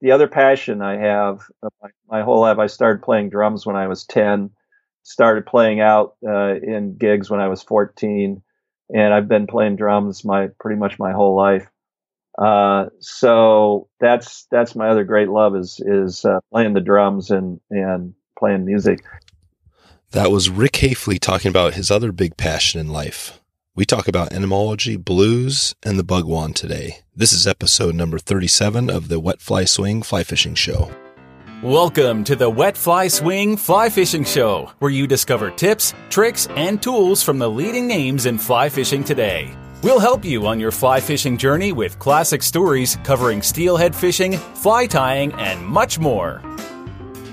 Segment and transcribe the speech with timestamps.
[0.00, 1.42] the other passion I have
[1.82, 4.50] my, my, whole life, I started playing drums when I was 10,
[5.02, 8.42] started playing out uh, in gigs when I was 14,
[8.94, 11.70] and I've been playing drums my pretty much my whole life.
[12.38, 17.60] Uh, so that's that's my other great love is is uh, playing the drums and
[17.70, 19.04] and playing music.
[20.12, 23.39] That was Rick Hafele talking about his other big passion in life.
[23.76, 26.98] We talk about entomology, blues, and the bugwan today.
[27.14, 30.90] This is episode number 37 of the Wet Fly Swing Fly Fishing Show.
[31.62, 36.82] Welcome to the Wet Fly Swing Fly Fishing Show, where you discover tips, tricks, and
[36.82, 39.54] tools from the leading names in fly fishing today.
[39.84, 44.88] We'll help you on your fly fishing journey with classic stories covering steelhead fishing, fly
[44.88, 46.42] tying, and much more.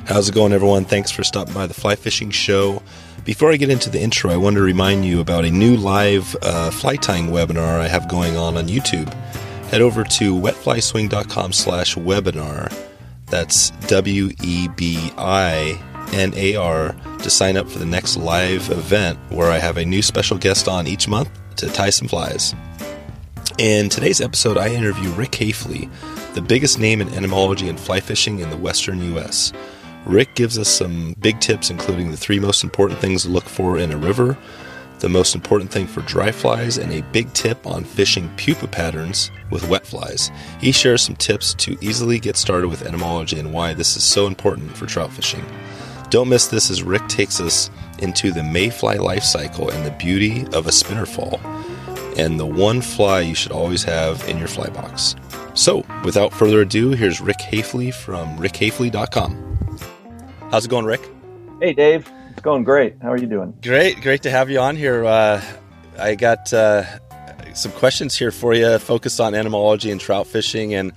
[0.05, 0.85] How's it going, everyone?
[0.85, 2.83] Thanks for stopping by the Fly Fishing Show.
[3.27, 6.33] Before I get into the intro, I want to remind you about a new live
[6.43, 9.13] uh, fly tying webinar I have going on on YouTube.
[9.65, 12.73] Head over to wetflyswing.com slash webinar.
[13.25, 15.77] That's W E B I
[16.13, 19.83] N A R to sign up for the next live event where I have a
[19.83, 22.55] new special guest on each month to tie some flies.
[23.57, 25.91] In today's episode, I interview Rick Hafele,
[26.33, 29.51] the biggest name in entomology and fly fishing in the western U.S.
[30.07, 33.77] Rick gives us some big tips, including the three most important things to look for
[33.77, 34.37] in a river,
[34.99, 39.31] the most important thing for dry flies, and a big tip on fishing pupa patterns
[39.51, 40.31] with wet flies.
[40.61, 44.27] He shares some tips to easily get started with entomology and why this is so
[44.27, 45.43] important for trout fishing.
[46.09, 50.47] Don't miss this as Rick takes us into the mayfly life cycle and the beauty
[50.53, 51.41] of a spinner fall,
[52.15, 55.17] and the one fly you should always have in your fly box.
[55.53, 59.47] So, without further ado, here's Rick Hafele from rickhafele.com.
[60.49, 61.01] How's it going, Rick?
[61.59, 62.09] Hey, Dave.
[62.31, 62.95] It's going great.
[63.01, 63.53] How are you doing?
[63.61, 63.99] Great.
[64.01, 65.03] Great to have you on here.
[65.03, 65.43] Uh,
[65.99, 66.85] I got uh,
[67.53, 70.73] some questions here for you focused on entomology and trout fishing.
[70.73, 70.93] And,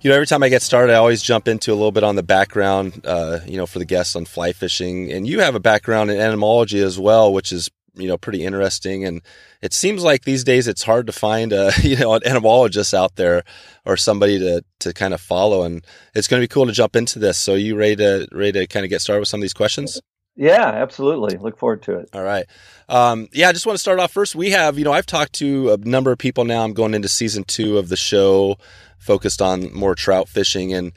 [0.00, 2.14] you know, every time I get started, I always jump into a little bit on
[2.14, 5.10] the background, uh, you know, for the guests on fly fishing.
[5.10, 9.04] And you have a background in entomology as well, which is you know pretty interesting.
[9.04, 9.22] And
[9.62, 13.16] it seems like these days it's hard to find a you know an entomologist out
[13.16, 13.44] there
[13.84, 15.62] or somebody to to kind of follow.
[15.62, 15.84] And
[16.14, 17.38] it's going to be cool to jump into this.
[17.38, 20.00] So you ready to ready to kind of get started with some of these questions?
[20.36, 21.36] Yeah absolutely.
[21.36, 22.08] Look forward to it.
[22.12, 22.46] All right.
[22.88, 24.34] Um, yeah i just want to start off first.
[24.34, 26.64] We have you know i've talked to a number of people now.
[26.64, 28.58] I'm going into season two of the show
[28.98, 30.72] focused on more trout fishing.
[30.72, 30.92] And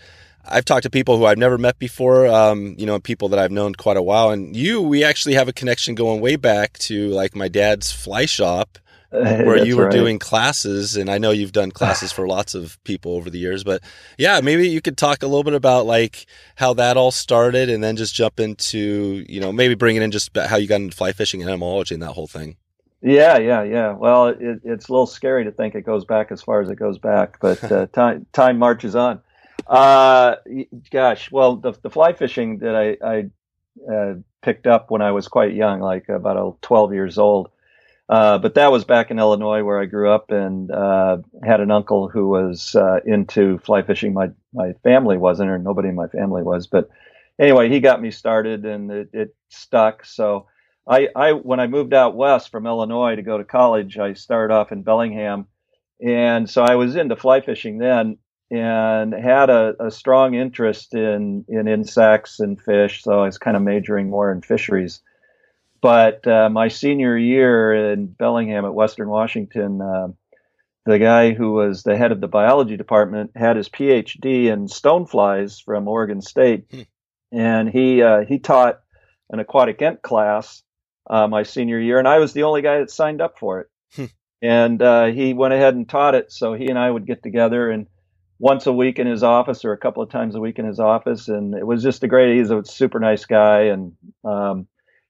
[0.49, 3.51] I've talked to people who I've never met before, um, you know, people that I've
[3.51, 4.31] known quite a while.
[4.31, 8.25] And you, we actually have a connection going way back to like my dad's fly
[8.25, 9.91] shop where you were right.
[9.91, 10.95] doing classes.
[10.95, 13.63] And I know you've done classes for lots of people over the years.
[13.63, 13.83] But
[14.17, 16.25] yeah, maybe you could talk a little bit about like
[16.55, 20.35] how that all started and then just jump into, you know, maybe bringing in just
[20.35, 22.57] how you got into fly fishing and entomology and that whole thing.
[23.01, 23.91] Yeah, yeah, yeah.
[23.91, 26.75] Well, it, it's a little scary to think it goes back as far as it
[26.77, 29.21] goes back, but uh, time time marches on.
[29.67, 30.35] Uh,
[30.91, 35.27] gosh, well, the, the fly fishing that I, I uh, picked up when I was
[35.27, 37.49] quite young, like about 12 years old.
[38.09, 41.71] Uh, but that was back in Illinois where I grew up and uh, had an
[41.71, 44.13] uncle who was uh, into fly fishing.
[44.13, 46.67] My my family wasn't, or nobody in my family was.
[46.67, 46.89] But
[47.37, 50.05] anyway, he got me started, and it, it stuck.
[50.05, 50.47] So
[50.87, 54.53] I, I when I moved out west from Illinois to go to college, I started
[54.53, 55.47] off in Bellingham,
[56.01, 61.43] and so I was into fly fishing then and had a, a, strong interest in
[61.49, 63.03] in insects and fish.
[63.03, 65.01] So I was kind of majoring more in fisheries.
[65.81, 70.07] But uh, my senior year in Bellingham at Western Washington, uh,
[70.85, 75.61] the guy who was the head of the biology department had his PhD in stoneflies
[75.63, 76.81] from Oregon State, hmm.
[77.31, 78.79] and he uh, he taught
[79.29, 80.63] an aquatic ent class
[81.09, 83.67] uh, my senior year, and I was the only guy that signed up for it.
[83.95, 84.05] Hmm.
[84.41, 87.69] And uh, he went ahead and taught it, so he and I would get together
[87.69, 87.87] and
[88.39, 90.79] once a week in his office or a couple of times a week in his
[90.79, 91.27] office.
[91.27, 93.63] And it was just a great, he's a super nice guy.
[93.63, 93.93] And
[94.23, 94.67] um,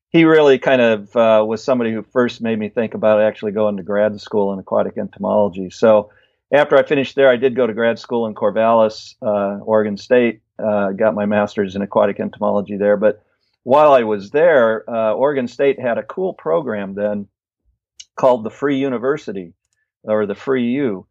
[0.10, 3.78] he really kind of uh, was somebody who first made me think about actually going
[3.78, 5.70] to grad school in aquatic entomology.
[5.70, 6.12] So
[6.54, 10.42] after I finished there, I did go to grad school in Corvallis, uh, Oregon State,
[10.58, 12.96] uh, got my master's in aquatic entomology there.
[12.96, 13.22] But
[13.64, 17.28] while I was there, uh, Oregon State had a cool program then
[18.16, 19.54] called the Free University
[20.04, 21.06] or the Free U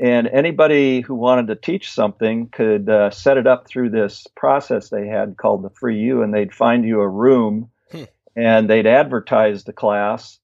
[0.00, 4.88] and anybody who wanted to teach something could uh, set it up through this process
[4.88, 8.04] they had called the free u and they'd find you a room hmm.
[8.34, 10.38] and they'd advertise the class.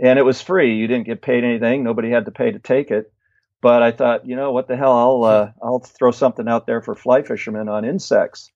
[0.00, 0.76] And it was free.
[0.76, 1.84] You didn't get paid anything.
[1.84, 3.12] Nobody had to pay to take it.
[3.60, 4.92] But i thought you know what the hell?
[4.92, 8.50] I'll uh, i'll throw something out there for fly fishermen on insects.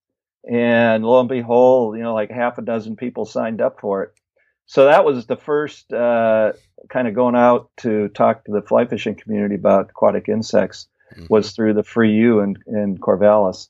[0.51, 4.15] And lo and behold you know like half a dozen people signed up for it
[4.67, 6.53] so that was the first uh,
[6.89, 11.27] kind of going out to talk to the fly fishing community about aquatic insects mm-hmm.
[11.29, 13.69] was through the Free U in, in Corvallis.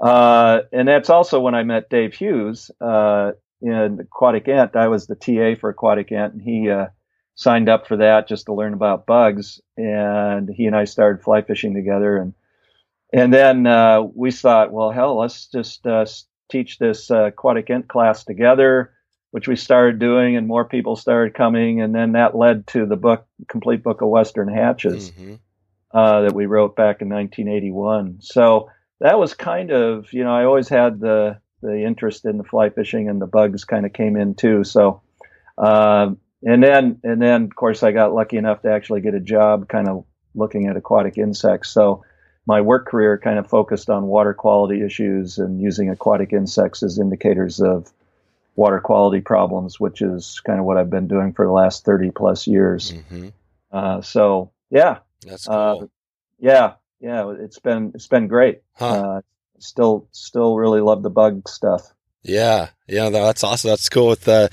[0.00, 4.76] Uh, and that's also when I met Dave Hughes uh, in Aquatic Ent.
[4.76, 6.86] I was the TA for Aquatic Ent, and he uh,
[7.34, 9.60] signed up for that just to learn about bugs.
[9.76, 12.32] And he and I started fly fishing together, and
[13.12, 16.06] and then uh, we thought, well, hell, let's just uh,
[16.50, 18.94] teach this uh, Aquatic Ent class together,
[19.30, 22.96] which we started doing, and more people started coming, and then that led to the
[22.96, 25.34] book, complete book of Western Hatches, mm-hmm.
[25.92, 28.18] that we wrote back in 1981.
[28.20, 32.44] So that was kind of you know I always had the the interest in the
[32.44, 34.64] fly fishing and the bugs kind of came in too.
[34.64, 35.02] So
[35.58, 36.10] uh,
[36.42, 39.68] and then and then of course I got lucky enough to actually get a job
[39.68, 40.04] kind of
[40.34, 41.70] looking at aquatic insects.
[41.70, 42.04] So
[42.46, 46.98] my work career kind of focused on water quality issues and using aquatic insects as
[46.98, 47.92] indicators of
[48.60, 52.10] water quality problems, which is kind of what I've been doing for the last 30
[52.10, 52.92] plus years.
[52.92, 53.28] Mm-hmm.
[53.72, 55.82] Uh, so yeah, that's uh, cool.
[55.84, 55.86] Uh,
[56.38, 58.60] yeah, yeah, it's been it's been great.
[58.74, 58.86] Huh.
[58.86, 59.20] Uh,
[59.58, 61.82] still still really love the bug stuff.
[62.22, 63.70] Yeah, yeah, that's awesome.
[63.70, 64.50] That's cool with the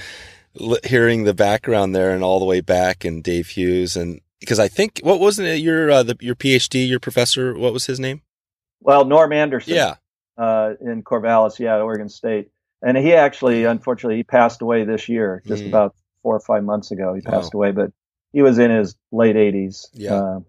[0.86, 4.70] hearing the background there and all the way back and Dave Hughes and because I
[4.70, 8.22] think what wasn't it your uh, the, your PhD your professor what was his name?
[8.80, 9.74] Well, Norm Anderson.
[9.74, 9.96] Yeah,
[10.38, 12.52] uh, in Corvallis, yeah, Oregon State,
[12.82, 15.68] and he actually unfortunately he passed away this year, just mm.
[15.68, 17.14] about four or five months ago.
[17.14, 17.58] He passed oh.
[17.58, 17.92] away, but
[18.34, 19.88] he was in his late 80s.
[19.94, 20.14] Yeah.
[20.14, 20.40] Uh,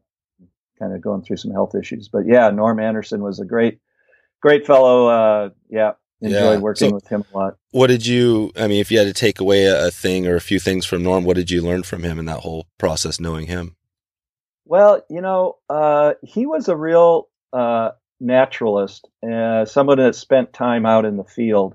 [0.79, 2.09] kind of going through some health issues.
[2.09, 3.81] But yeah, Norm Anderson was a great,
[4.41, 5.09] great fellow.
[5.09, 6.59] Uh, yeah, enjoyed yeah.
[6.59, 7.57] working so with him a lot.
[7.71, 8.53] What did you?
[8.57, 10.87] I mean, if you had to take away a, a, thing or a few things
[10.87, 13.77] from Norm, what did you learn from him in that whole process, knowing him?
[14.65, 20.85] Well, you know, uh, he was a real uh, naturalist, uh, someone that spent time
[20.85, 21.75] out in the field,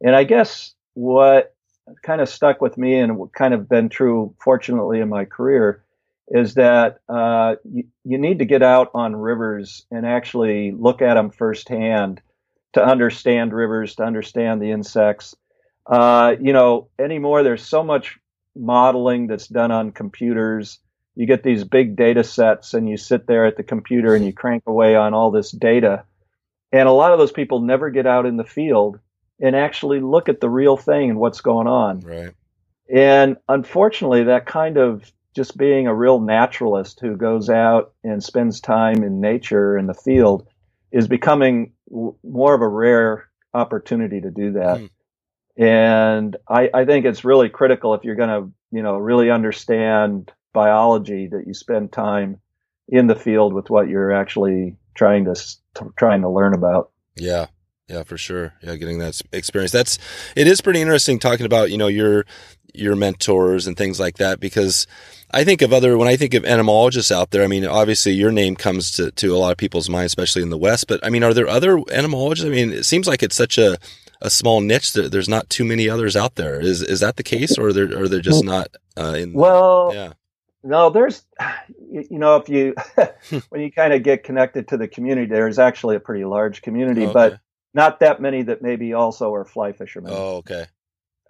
[0.00, 1.54] and I guess what
[2.02, 5.84] kind of stuck with me and kind of been true, fortunately, in my career
[6.28, 11.14] is that uh, you, you need to get out on rivers and actually look at
[11.14, 12.20] them firsthand
[12.72, 15.34] to understand rivers, to understand the insects.
[15.86, 18.18] Uh, you know, anymore, there's so much
[18.56, 20.78] modeling that's done on computers.
[21.14, 24.32] You get these big data sets and you sit there at the computer and you
[24.32, 26.04] crank away on all this data.
[26.72, 28.98] And a lot of those people never get out in the field
[29.40, 32.00] and actually look at the real thing and what's going on.
[32.00, 32.34] Right.
[32.92, 38.60] And unfortunately, that kind of just being a real naturalist who goes out and spends
[38.60, 40.46] time in nature in the field
[40.92, 44.78] is becoming more of a rare opportunity to do that.
[44.78, 44.90] Mm.
[45.56, 50.32] And I, I, think it's really critical if you're going to, you know, really understand
[50.52, 52.40] biology that you spend time
[52.88, 55.34] in the field with what you're actually trying to
[55.96, 56.90] trying to learn about.
[57.16, 57.46] Yeah.
[57.88, 58.54] Yeah, for sure.
[58.62, 59.72] Yeah, getting that experience.
[59.72, 59.98] That's
[60.36, 62.24] it is pretty interesting talking about, you know, your
[62.72, 64.86] your mentors and things like that because
[65.30, 67.44] I think of other when I think of entomologists out there.
[67.44, 70.50] I mean, obviously your name comes to to a lot of people's minds, especially in
[70.50, 70.86] the West.
[70.88, 72.46] But I mean, are there other entomologists?
[72.46, 73.76] I mean, it seems like it's such a
[74.22, 76.58] a small niche that there's not too many others out there.
[76.60, 78.68] Is is that the case, or are there are there just not?
[78.96, 80.12] Uh, in, well, yeah.
[80.66, 81.22] No, there's,
[81.92, 82.74] you know, if you
[83.50, 87.02] when you kind of get connected to the community, there's actually a pretty large community,
[87.02, 87.12] oh, okay.
[87.12, 87.40] but
[87.74, 90.12] not that many that maybe also are fly fishermen.
[90.14, 90.66] Oh, okay.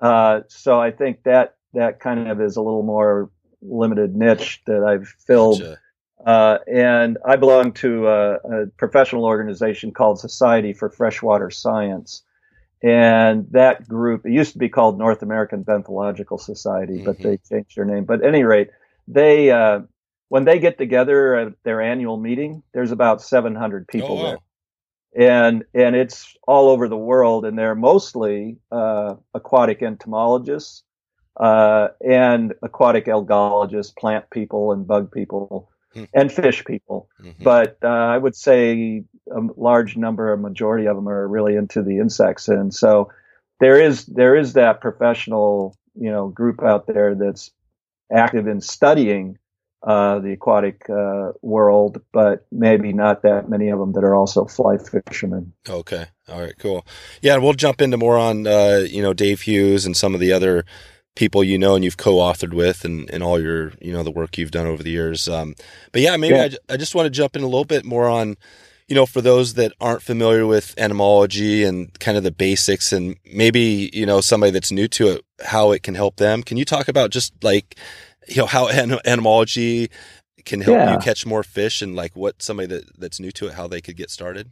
[0.00, 3.31] Uh, so I think that that kind of is a little more
[3.62, 5.61] limited niche that I've filled.
[5.61, 5.79] Gotcha.
[6.25, 12.23] Uh, and I belong to a, a, professional organization called Society for Freshwater Science.
[12.82, 17.05] And that group, it used to be called North American Benthological Society, mm-hmm.
[17.05, 18.05] but they changed their name.
[18.05, 18.70] But at any rate,
[19.06, 19.81] they, uh,
[20.29, 24.22] when they get together at their annual meeting, there's about 700 people oh, wow.
[24.22, 24.39] there
[25.14, 30.82] and and it's all over the world, and they're mostly uh, aquatic entomologists
[31.38, 36.04] uh, and aquatic algologists, plant people and bug people, hmm.
[36.12, 37.08] and fish people.
[37.20, 37.42] Mm-hmm.
[37.42, 41.82] But uh, I would say a large number, a majority of them are really into
[41.82, 43.10] the insects, and so
[43.60, 47.50] there is there is that professional you know group out there that's
[48.12, 49.38] active in studying
[49.84, 54.46] uh, the aquatic uh, world, but maybe not that many of them that are also
[54.46, 55.53] fly fishermen.
[55.69, 56.86] Okay, all right, cool.
[57.20, 60.32] Yeah, we'll jump into more on uh, you know Dave Hughes and some of the
[60.32, 60.64] other
[61.17, 64.36] people you know and you've co-authored with and, and all your you know the work
[64.36, 65.29] you've done over the years.
[65.29, 65.55] Um,
[65.93, 66.48] but yeah, maybe yeah.
[66.69, 68.36] I, I just want to jump in a little bit more on
[68.88, 73.17] you know, for those that aren't familiar with entomology and kind of the basics and
[73.32, 76.43] maybe, you know, somebody that's new to it, how it can help them.
[76.43, 77.76] Can you talk about just like
[78.28, 79.90] you know how entomology
[80.44, 80.93] can help yeah.
[80.93, 83.81] you catch more fish and like what somebody that, that's new to it how they
[83.81, 84.50] could get started?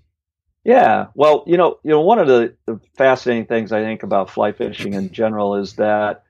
[0.65, 1.09] Yeah.
[1.15, 4.53] Well you know you know one of the, the fascinating things i think about fly
[4.53, 6.25] fishing in general is that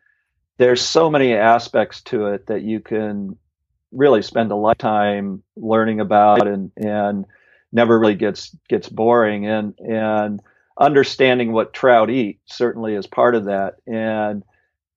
[0.59, 3.37] there's so many aspects to it that you can
[3.93, 7.27] really spend a lifetime learning about and and
[7.73, 9.47] never really gets gets boring.
[9.47, 10.41] And and
[10.79, 13.77] understanding what trout eat certainly is part of that.
[13.87, 14.43] And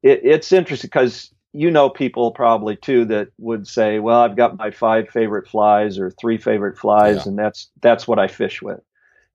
[0.01, 4.57] it, it's interesting because you know people probably too that would say well i've got
[4.57, 7.23] my five favorite flies or three favorite flies yeah.
[7.27, 8.81] and that's that's what i fish with.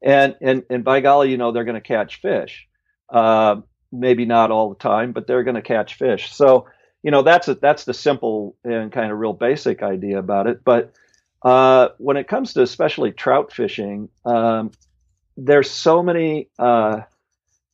[0.02, 2.66] And and and by golly you know they're going to catch fish
[3.10, 3.56] uh,
[3.92, 6.32] maybe not all the time but they're going to catch fish.
[6.32, 6.66] So
[7.02, 10.62] you know that's a, that's the simple and kind of real basic idea about it.
[10.64, 10.92] But
[11.42, 14.72] uh, when it comes to especially trout fishing, um,
[15.36, 17.00] there's so many uh,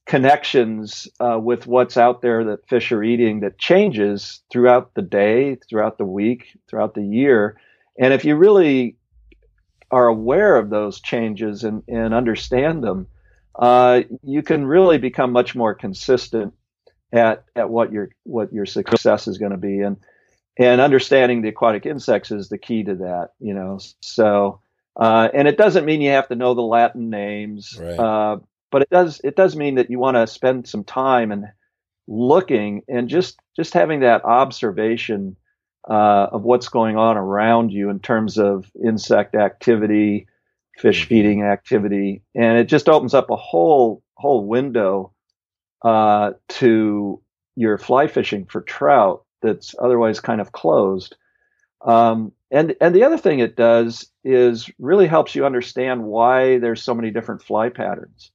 [0.06, 5.56] connections uh, with what's out there that fish are eating that changes throughout the day,
[5.68, 7.58] throughout the week, throughout the year.
[7.98, 8.96] And if you really
[9.90, 13.06] are aware of those changes and, and understand them,
[13.58, 16.54] uh, you can really become much more consistent
[17.12, 19.80] at, at what your what your success is going to be.
[19.80, 19.96] And
[20.58, 24.60] and understanding the aquatic insects is the key to that you know so
[24.98, 27.98] uh, and it doesn't mean you have to know the latin names right.
[27.98, 28.38] uh,
[28.70, 31.46] but it does it does mean that you want to spend some time and
[32.08, 35.36] looking and just just having that observation
[35.88, 40.26] uh, of what's going on around you in terms of insect activity
[40.78, 41.08] fish mm-hmm.
[41.08, 45.12] feeding activity and it just opens up a whole whole window
[45.82, 47.20] uh, to
[47.54, 51.16] your fly fishing for trout that's otherwise kind of closed.
[51.84, 56.82] Um, and and the other thing it does is really helps you understand why there's
[56.82, 58.30] so many different fly patterns,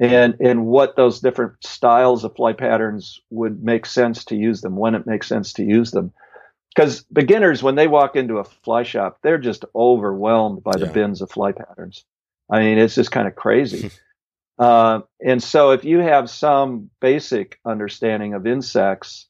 [0.00, 4.76] and and what those different styles of fly patterns would make sense to use them
[4.76, 6.12] when it makes sense to use them.
[6.74, 10.86] Because beginners, when they walk into a fly shop, they're just overwhelmed by yeah.
[10.86, 12.04] the bins of fly patterns.
[12.50, 13.90] I mean, it's just kind of crazy.
[14.58, 19.28] uh, and so, if you have some basic understanding of insects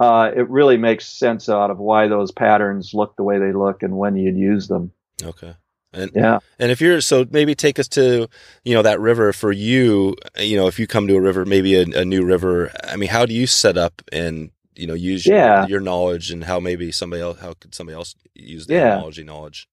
[0.00, 3.82] uh, it really makes sense out of why those patterns look the way they look
[3.82, 4.92] and when you'd use them.
[5.22, 5.54] Okay.
[5.94, 8.28] And yeah, and if you're so maybe take us to
[8.64, 10.16] you know that river for you.
[10.38, 12.70] You know, if you come to a river, maybe a, a new river.
[12.84, 15.60] I mean, how do you set up and you know use yeah.
[15.60, 18.96] your, your, knowledge and how maybe somebody else how could somebody else use the yeah.
[18.96, 19.68] knowledge knowledge?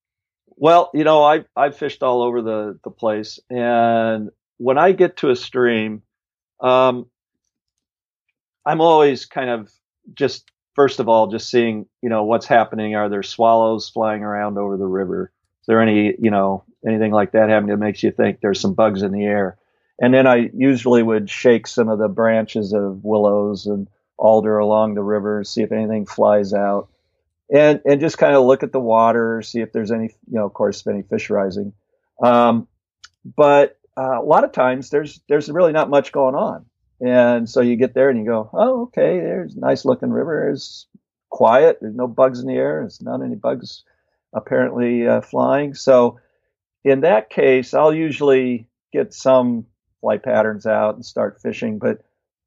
[0.56, 5.16] Well, you know, I I've fished all over the the place, and when I get
[5.18, 6.02] to a stream,
[6.60, 7.06] um,
[8.64, 9.72] I'm always kind of
[10.14, 12.94] just first of all, just seeing, you know, what's happening.
[12.94, 15.32] Are there swallows flying around over the river?
[15.62, 18.74] Is there any, you know, anything like that happening that makes you think there's some
[18.74, 19.56] bugs in the air?
[20.00, 23.86] And then I usually would shake some of the branches of willows and
[24.18, 26.88] alder along the river, see if anything flies out,
[27.52, 30.46] and and just kind of look at the water, see if there's any, you know,
[30.46, 31.72] of course, any fish rising.
[32.20, 32.66] Um,
[33.36, 36.66] but uh, a lot of times there's there's really not much going on.
[37.00, 40.50] And so you get there and you go, oh, okay, there's a nice looking river.
[40.50, 40.86] It's
[41.30, 41.78] quiet.
[41.80, 42.80] There's no bugs in the air.
[42.80, 43.82] There's not any bugs
[44.32, 45.74] apparently uh, flying.
[45.74, 46.18] So
[46.84, 49.66] in that case, I'll usually get some
[50.00, 51.78] fly patterns out and start fishing.
[51.78, 52.02] But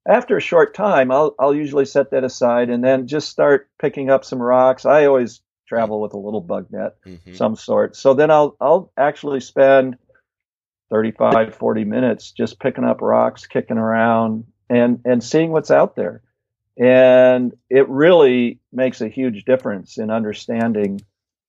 [0.07, 4.09] after a short time, I'll, I'll usually set that aside and then just start picking
[4.09, 4.85] up some rocks.
[4.85, 7.33] I always travel with a little bug net, mm-hmm.
[7.33, 7.95] some sort.
[7.95, 9.97] So then I'll, I'll actually spend
[10.91, 16.21] 35, 40 minutes just picking up rocks, kicking around, and, and seeing what's out there.
[16.77, 21.01] And it really makes a huge difference in understanding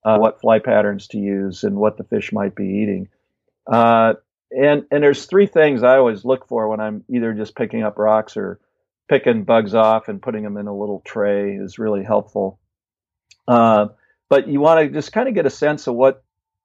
[0.06, 3.08] uh, what fly patterns to use and what the fish might be eating.
[3.70, 4.14] Uh,
[4.52, 7.98] and and there's three things I always look for when I'm either just picking up
[7.98, 8.60] rocks or
[9.08, 12.60] picking bugs off and putting them in a little tray is really helpful.
[13.48, 13.88] Uh,
[14.28, 16.22] but you want to just kind of get a sense of what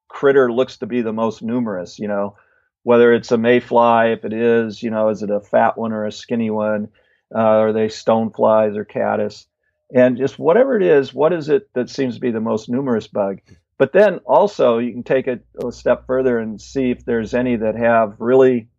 [0.07, 1.97] critter looks to be the most numerous.
[1.97, 2.35] You know,
[2.83, 6.05] whether it's a mayfly, if it is, you know, is it a fat one or
[6.05, 6.89] a skinny one?
[7.33, 9.47] Uh, are they stoneflies or caddis?
[9.93, 13.07] And just whatever it is, what is it that seems to be the most numerous
[13.07, 13.39] bug?
[13.77, 17.57] But then also you can take it a step further and see if there's any
[17.57, 18.69] that have really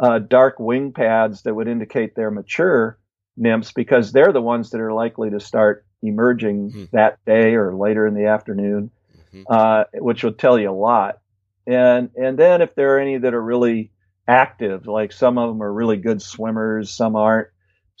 [0.00, 2.98] uh, dark wing pads that would indicate they're mature
[3.36, 6.84] nymphs because they're the ones that are likely to start emerging mm-hmm.
[6.92, 8.90] that day or later in the afternoon,
[9.32, 9.42] mm-hmm.
[9.48, 11.20] uh, which will tell you a lot
[11.68, 13.92] and and then if there are any that are really
[14.26, 17.48] active, like some of them are really good swimmers, some aren't.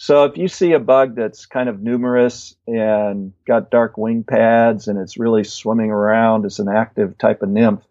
[0.00, 4.86] So if you see a bug that's kind of numerous and got dark wing pads
[4.86, 7.82] and it's really swimming around as an active type of nymph,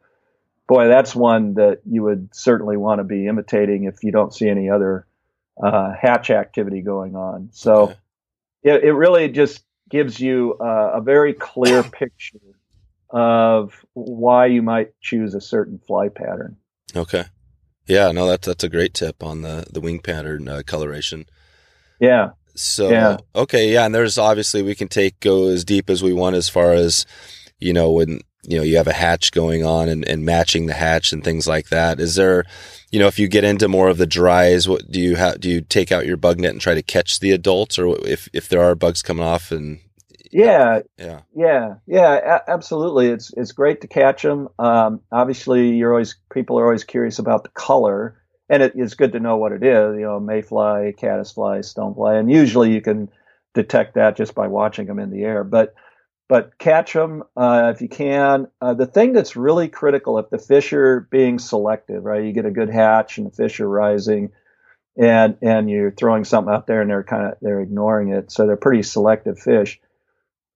[0.69, 4.47] boy, that's one that you would certainly want to be imitating if you don't see
[4.47, 5.05] any other
[5.61, 7.49] uh, hatch activity going on.
[7.51, 7.95] So okay.
[8.63, 12.39] it, it really just gives you uh, a very clear picture
[13.09, 16.55] of why you might choose a certain fly pattern.
[16.95, 17.25] Okay.
[17.85, 21.25] Yeah, no, that's that's a great tip on the the wing pattern uh, coloration.
[21.99, 22.29] Yeah.
[22.55, 23.17] So yeah.
[23.35, 26.49] okay, yeah, and there's obviously we can take go as deep as we want as
[26.49, 27.05] far as
[27.59, 30.73] you know when you know, you have a hatch going on and, and matching the
[30.73, 31.99] hatch and things like that.
[31.99, 32.45] Is there,
[32.91, 35.41] you know, if you get into more of the dries, what do you have?
[35.41, 38.29] Do you take out your bug net and try to catch the adults, or if
[38.31, 39.79] if there are bugs coming off and
[40.31, 43.07] yeah, yeah, yeah, yeah, a- absolutely.
[43.07, 44.47] It's it's great to catch them.
[44.57, 48.17] Um, obviously, you're always people are always curious about the color,
[48.49, 49.95] and it is good to know what it is.
[49.95, 53.09] You know, mayfly, caddisfly, stonefly, and usually you can
[53.53, 55.43] detect that just by watching them in the air.
[55.43, 55.73] But
[56.29, 58.47] but catch them uh, if you can.
[58.61, 62.23] Uh, the thing that's really critical if the fish are being selective, right?
[62.23, 64.31] You get a good hatch and the fish are rising,
[64.97, 68.45] and and you're throwing something out there and they're kind of they're ignoring it, so
[68.45, 69.79] they're pretty selective fish.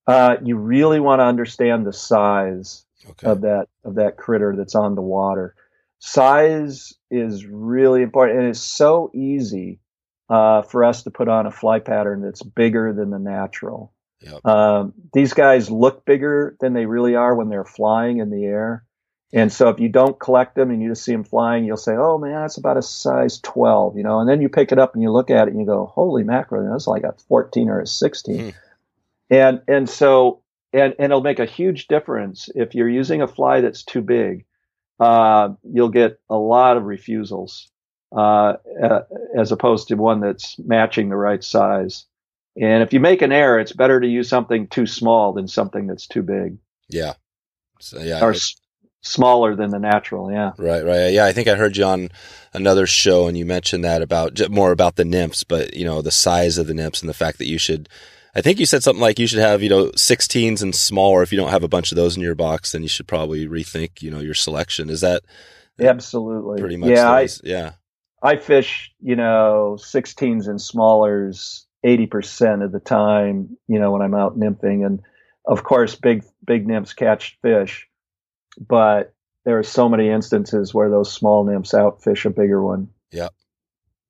[0.08, 3.28] Uh, you really want to understand the size okay.
[3.28, 5.56] of that of that critter that's on the water.
[6.02, 9.80] Size is really important, and it's so easy
[10.30, 13.94] uh, for us to put on a fly pattern that's bigger than the natural.
[14.22, 14.46] Yep.
[14.46, 18.84] Um, these guys look bigger than they really are when they're flying in the air.
[19.34, 21.96] And so if you don't collect them and you just see them flying, you'll say,
[21.96, 24.20] "Oh man, that's about a size 12," you know.
[24.20, 26.24] And then you pick it up and you look at it and you go, "Holy
[26.24, 28.54] mackerel, that's like a 14 or a 16." Mm.
[29.30, 30.42] And and so
[30.74, 34.46] and and it'll make a huge difference if you're using a fly that's too big.
[35.02, 37.72] Uh, you'll get a lot of refusals
[38.16, 38.54] uh,
[39.36, 42.06] as opposed to one that's matching the right size.
[42.56, 45.88] And if you make an error, it's better to use something too small than something
[45.88, 46.58] that's too big.
[46.88, 47.14] Yeah.
[47.80, 48.24] So, yeah.
[48.24, 48.56] Or s-
[49.02, 50.32] smaller than the natural.
[50.32, 50.52] Yeah.
[50.58, 50.86] Right.
[50.86, 51.14] Right.
[51.14, 51.26] Yeah.
[51.26, 52.10] I think I heard you on
[52.54, 56.12] another show and you mentioned that about more about the nymphs, but you know, the
[56.12, 57.90] size of the nymphs and the fact that you should,
[58.34, 61.22] I think you said something like you should have, you know, 16s and smaller.
[61.22, 63.48] If you don't have a bunch of those in your box, then you should probably
[63.48, 64.90] rethink, you know, your selection.
[64.90, 65.24] Is that
[65.80, 66.92] absolutely pretty much?
[66.92, 67.12] Yeah.
[67.12, 67.72] I, yeah.
[68.24, 74.16] I fish, you know, 16s and smallers 80% of the time, you know, when I'm
[74.16, 74.86] out nymphing.
[74.86, 75.02] And
[75.46, 77.90] of course, big, big nymphs catch fish,
[78.58, 82.90] but there are so many instances where those small nymphs outfish a bigger one.
[83.12, 83.30] Yeah.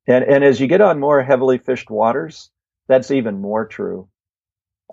[0.07, 2.50] And, and as you get on more heavily fished waters,
[2.87, 4.07] that's even more true.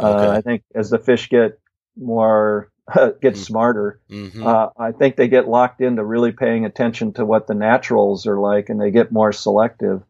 [0.01, 0.27] Uh, okay.
[0.27, 1.59] Uh, I think as the fish get
[1.97, 3.35] more, get mm-hmm.
[3.35, 4.47] smarter, mm-hmm.
[4.47, 8.39] uh, I think they get locked into really paying attention to what the naturals are
[8.39, 10.03] like and they get more selective.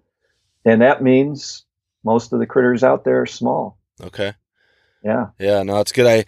[0.64, 1.64] And that means
[2.04, 3.78] most of the critters out there are small.
[4.02, 4.34] Okay.
[5.02, 5.28] Yeah.
[5.38, 5.62] Yeah.
[5.62, 6.06] No, it's good.
[6.06, 6.24] I,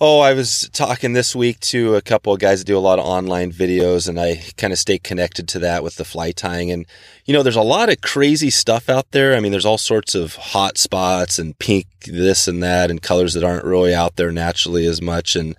[0.00, 2.98] oh, I was talking this week to a couple of guys that do a lot
[2.98, 6.70] of online videos and I kind of stay connected to that with the fly tying.
[6.70, 6.86] And,
[7.26, 9.34] you know, there's a lot of crazy stuff out there.
[9.34, 13.34] I mean, there's all sorts of hot spots and pink this and that and colors
[13.34, 15.36] that aren't really out there naturally as much.
[15.36, 15.54] And,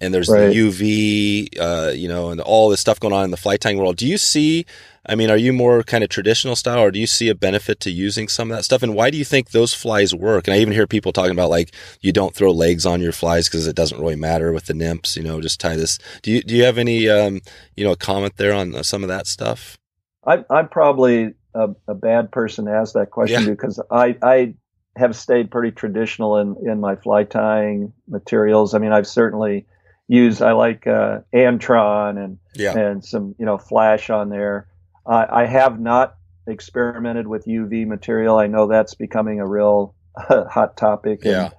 [0.00, 0.48] and there's right.
[0.48, 3.76] the UV, uh, you know, and all this stuff going on in the fly tying
[3.76, 3.96] world.
[3.96, 4.64] Do you see
[5.04, 7.80] I mean, are you more kind of traditional style or do you see a benefit
[7.80, 8.84] to using some of that stuff?
[8.84, 10.46] And why do you think those flies work?
[10.46, 13.48] And I even hear people talking about like, you don't throw legs on your flies
[13.48, 15.98] because it doesn't really matter with the nymphs, you know, just tie this.
[16.22, 17.40] Do you, do you have any, um,
[17.76, 19.76] you know, comment there on uh, some of that stuff?
[20.24, 23.50] I, I'm probably a, a bad person to ask that question yeah.
[23.50, 24.54] because I, I
[24.94, 28.72] have stayed pretty traditional in, in my fly tying materials.
[28.72, 29.66] I mean, I've certainly
[30.06, 32.78] used, I like, uh, Antron and, yeah.
[32.78, 34.68] and some, you know, flash on there.
[35.04, 38.36] Uh, I have not experimented with UV material.
[38.36, 41.50] I know that's becoming a real hot topic, yeah.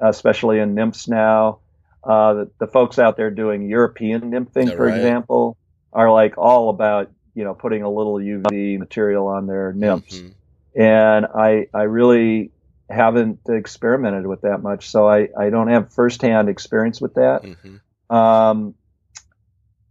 [0.00, 1.60] especially in nymphs now.
[2.04, 4.96] Uh, the, the, folks out there doing European nymphing, for right?
[4.96, 5.56] example,
[5.92, 10.80] are like all about you know putting a little UV material on their nymphs, mm-hmm.
[10.80, 12.52] and I I really
[12.88, 17.42] haven't experimented with that much, so I I don't have firsthand experience with that.
[17.42, 18.16] Mm-hmm.
[18.16, 18.74] Um,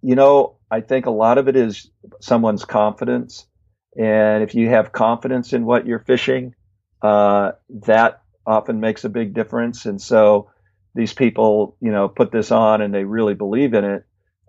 [0.01, 3.47] you know, I think a lot of it is someone's confidence.
[3.97, 6.53] And if you have confidence in what you're fishing,
[7.01, 7.53] uh,
[7.86, 9.86] that often makes a big difference.
[9.86, 10.51] And so
[10.93, 14.06] these people, you know, put this on and they really believe in it,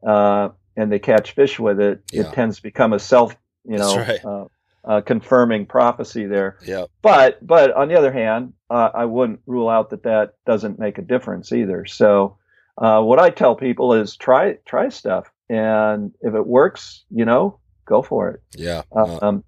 [0.07, 2.03] uh, and they catch fish with it.
[2.13, 2.23] Yeah.
[2.23, 4.25] It tends to become a self, you know, right.
[4.25, 4.45] uh,
[4.85, 6.59] uh, confirming prophecy there.
[6.65, 6.87] Yeah.
[7.03, 10.99] But but on the other hand, uh, I wouldn't rule out that that doesn't make
[10.99, 11.85] a difference either.
[11.87, 12.39] So
[12.77, 17.61] uh, what I tell people is try try stuff and if it works, you know,
[17.87, 18.43] go for it.
[18.55, 18.83] Yeah.
[18.95, 19.45] Uh, um,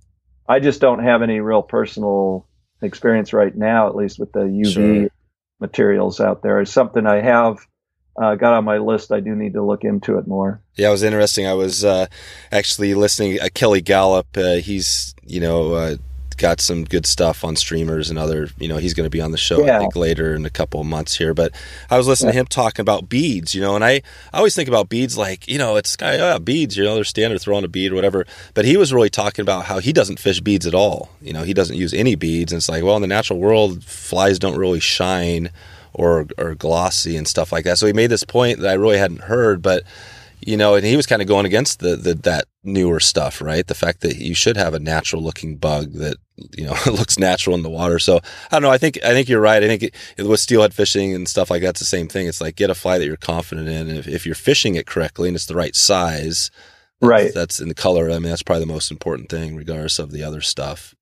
[0.48, 2.48] I just don't have any real personal
[2.82, 5.08] experience right now, at least with the UV sure.
[5.60, 6.60] materials out there.
[6.60, 7.58] It's something I have
[8.20, 9.12] uh, got on my list.
[9.12, 10.62] I do need to look into it more.
[10.74, 11.46] Yeah, it was interesting.
[11.46, 12.06] I was uh,
[12.50, 13.40] actually listening.
[13.40, 15.96] Uh, Kelly Galloup, uh, he's you know uh,
[16.40, 19.30] got some good stuff on streamers and other, you know, he's going to be on
[19.30, 19.76] the show, yeah.
[19.76, 21.34] I think, later in a couple of months here.
[21.34, 21.54] But
[21.90, 22.32] I was listening yeah.
[22.32, 25.46] to him talking about beads, you know, and I, I always think about beads like,
[25.46, 28.26] you know, it's guy, oh, beads, you know, they're standard throwing a bead or whatever.
[28.54, 31.10] But he was really talking about how he doesn't fish beads at all.
[31.20, 32.52] You know, he doesn't use any beads.
[32.52, 35.50] And it's like, well, in the natural world, flies don't really shine
[35.92, 37.78] or or glossy and stuff like that.
[37.78, 39.84] So he made this point that I really hadn't heard, but
[40.40, 43.66] you know, and he was kind of going against the, the that newer stuff, right?
[43.66, 46.16] The fact that you should have a natural looking bug that
[46.56, 47.98] you know it looks natural in the water.
[47.98, 48.20] So I
[48.52, 48.70] don't know.
[48.70, 49.62] I think I think you're right.
[49.62, 52.26] I think it, with steelhead fishing and stuff like that's the same thing.
[52.26, 54.86] It's like get a fly that you're confident in, and if, if you're fishing it
[54.86, 56.50] correctly and it's the right size,
[57.00, 57.32] right?
[57.34, 58.10] That's in the color.
[58.10, 60.94] I mean, that's probably the most important thing, regardless of the other stuff.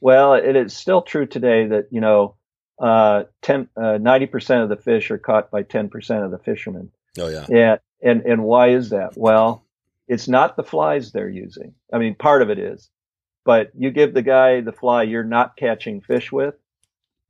[0.00, 2.34] Well, it is still true today that you know,
[2.78, 6.90] uh, 10, uh, 90% of the fish are caught by 10% of the fishermen.
[7.18, 7.46] Oh yeah.
[7.48, 9.16] Yeah, and and why is that?
[9.16, 9.64] Well,
[10.08, 11.74] it's not the flies they're using.
[11.92, 12.90] I mean, part of it is,
[13.46, 16.54] but you give the guy the fly you're not catching fish with.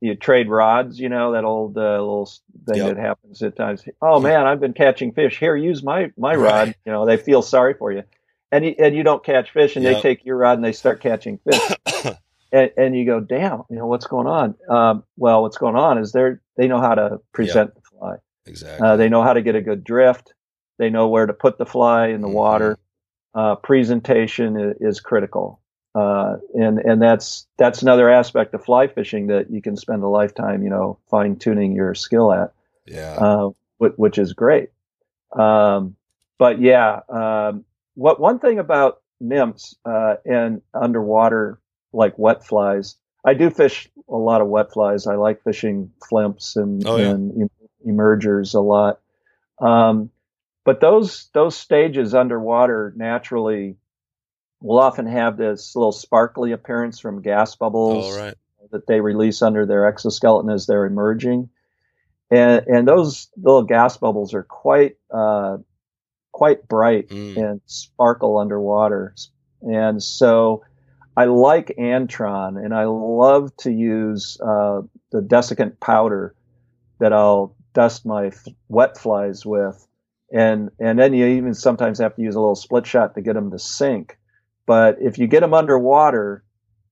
[0.01, 2.29] You trade rods, you know that old uh, little
[2.67, 2.95] thing yep.
[2.95, 3.83] that happens at times.
[4.01, 5.39] Oh man, I've been catching fish.
[5.39, 6.67] Here, use my my rod.
[6.67, 6.75] Right.
[6.85, 8.03] You know they feel sorry for you,
[8.51, 9.95] and you, and you don't catch fish, and yep.
[9.95, 12.13] they take your rod and they start catching fish.
[12.51, 14.55] and, and, you go, damn, you know what's going on?
[14.69, 17.75] Um, well, what's going on is they're they know how to present yep.
[17.75, 18.15] the fly.
[18.45, 18.87] Exactly.
[18.87, 20.33] Uh, they know how to get a good drift.
[20.77, 22.35] They know where to put the fly in the mm-hmm.
[22.35, 22.79] water.
[23.33, 25.61] Uh, presentation is, is critical,
[25.97, 30.07] uh, and and that's that's another aspect of fly fishing that you can spend a
[30.07, 32.53] lifetime, you know, fine tuning your skill at.
[32.85, 34.69] Yeah, uh, which, which, is great.
[35.33, 35.95] Um,
[36.37, 41.59] but yeah, um, what one thing about nymphs uh, and underwater
[41.93, 45.07] like wet flies, I do fish a lot of wet flies.
[45.07, 47.09] I like fishing flymphs and, oh, yeah.
[47.09, 47.49] and
[47.83, 48.99] emergers a lot.
[49.59, 50.11] Um,
[50.63, 53.77] but those those stages underwater naturally
[54.61, 58.35] will often have this little sparkly appearance from gas bubbles right.
[58.71, 61.49] that they release under their exoskeleton as they're emerging,
[62.31, 65.57] and and those little gas bubbles are quite uh,
[66.31, 67.37] quite bright mm.
[67.37, 69.13] and sparkle underwater,
[69.61, 70.63] and so.
[71.19, 76.35] I like Antron, and I love to use uh, the desiccant powder
[76.99, 79.87] that I'll dust my f- wet flies with
[80.31, 83.33] and and then you even sometimes have to use a little split shot to get
[83.33, 84.17] them to sink.
[84.67, 86.43] But if you get them underwater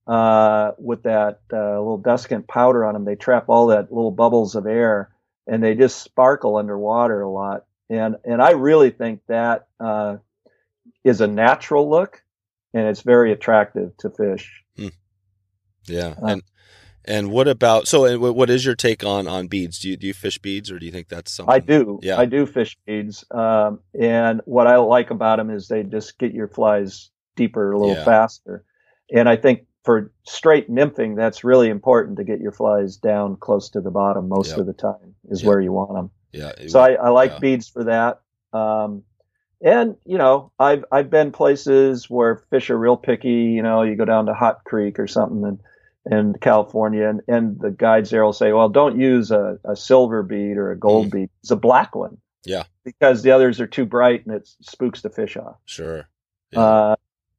[0.08, 4.56] uh, with that uh, little desiccant powder on them, they trap all that little bubbles
[4.56, 5.14] of air,
[5.46, 7.66] and they just sparkle underwater a lot.
[7.90, 10.18] And and I really think that uh,
[11.04, 12.24] is a natural look,
[12.74, 14.64] and it's very attractive to fish.
[14.78, 14.88] Hmm.
[15.86, 16.44] Yeah, uh, and
[17.04, 18.18] and what about so?
[18.18, 19.80] What is your take on on beads?
[19.80, 21.54] Do you do you fish beads, or do you think that's something?
[21.54, 22.00] I do.
[22.02, 23.26] Yeah, I do fish beads.
[23.32, 27.78] Um, and what I like about them is they just get your flies deeper a
[27.78, 28.06] little yeah.
[28.06, 28.64] faster.
[29.14, 33.70] And I think for straight nymphing, that's really important to get your flies down close
[33.72, 34.60] to the bottom most yep.
[34.60, 35.48] of the time is yep.
[35.48, 36.12] where you want them.
[36.32, 36.52] Yeah.
[36.68, 37.40] So I, I like yeah.
[37.40, 38.22] beads for that.
[38.52, 39.04] Um,
[39.62, 43.30] and you know, I've I've been places where fish are real picky.
[43.30, 45.60] You know, you go down to Hot Creek or something and
[46.06, 50.22] in California, and, and the guides there will say, well, don't use a, a silver
[50.22, 51.12] bead or a gold mm.
[51.12, 51.30] bead.
[51.42, 52.18] It's a black one.
[52.46, 52.64] Yeah.
[52.84, 55.58] Because the others are too bright and it spooks the fish off.
[55.66, 56.08] Sure.
[56.52, 56.60] Yeah.
[56.60, 56.96] Uh,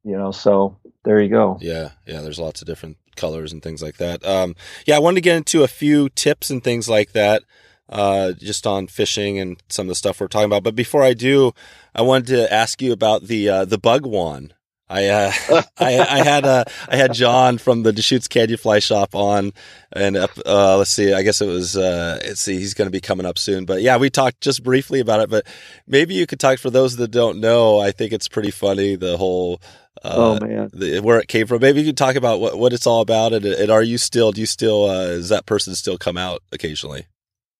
[0.07, 1.57] you know, so there you go.
[1.61, 1.89] Yeah.
[2.05, 2.21] Yeah.
[2.21, 4.25] There's lots of different colors and things like that.
[4.25, 4.95] Um, yeah.
[4.95, 7.43] I wanted to get into a few tips and things like that.
[7.89, 10.63] Uh, just on fishing and some of the stuff we're talking about.
[10.63, 11.53] But before I do,
[11.95, 14.53] I wanted to ask you about the, uh, the bug wand
[14.89, 15.31] I, uh,
[15.77, 19.51] I, I had, uh, I had John from the Deschutes Canyon Fly Shop on
[19.91, 23.01] and, uh, let's see, I guess it was, uh, let's see, he's going to be
[23.01, 25.45] coming up soon, but yeah, we talked just briefly about it, but
[25.87, 27.79] maybe you could talk for those that don't know.
[27.79, 29.61] I think it's pretty funny, the whole,
[30.07, 31.61] uh, oh man, the, where it came from.
[31.61, 33.33] Maybe you can talk about what, what it's all about.
[33.33, 36.41] And, and are you still, do you still, uh, does that person still come out
[36.51, 37.07] occasionally?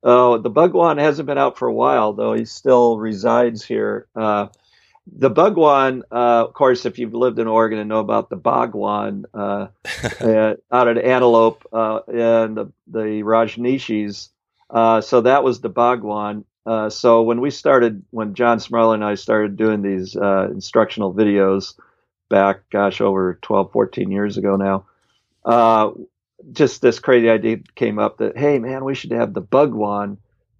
[0.03, 2.33] Oh, the Bugwan hasn't been out for a while, though.
[2.33, 4.07] He still resides here.
[4.15, 4.47] Uh,
[5.15, 9.25] the bugwan, uh, of course, if you've lived in Oregon and know about the bhagwan
[9.33, 9.67] uh,
[10.19, 14.29] uh, out at Antelope uh, and the, the Rajneeshis,
[14.69, 16.45] uh, so that was the bhagwan.
[16.65, 21.75] Uh, so when we started, when John Smerler and I started doing these instructional videos
[22.29, 25.95] back, gosh, over 12, 14 years ago now,
[26.51, 30.17] just this crazy idea came up that, hey, man, we should have the bugwan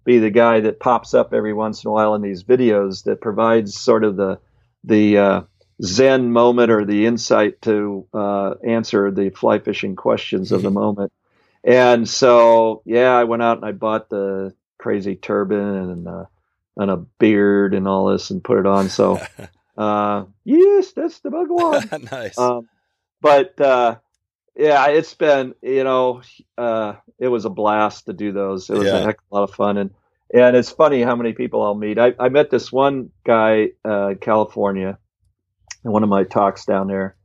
[0.08, 3.20] be the guy that pops up every once in a while in these videos that
[3.20, 4.38] provides sort of the
[4.84, 5.42] the uh,
[5.82, 10.78] Zen moment or the insight to uh, answer the fly fishing questions of the mm-hmm.
[10.78, 11.12] moment.
[11.62, 16.24] And so, yeah, I went out and I bought the crazy turban and uh,
[16.78, 18.88] and a beard and all this and put it on.
[18.88, 19.20] So,
[19.78, 22.08] uh, yes, that's the bug one.
[22.10, 22.36] nice.
[22.36, 22.68] Um,
[23.20, 23.96] but uh,
[24.56, 26.22] yeah, it's been you know,
[26.58, 28.68] uh, it was a blast to do those.
[28.68, 28.98] It was yeah.
[28.98, 29.90] a heck of a lot of fun, and
[30.34, 31.98] and it's funny how many people I'll meet.
[31.98, 34.98] I, I met this one guy uh, in California
[35.84, 37.16] in one of my talks down there,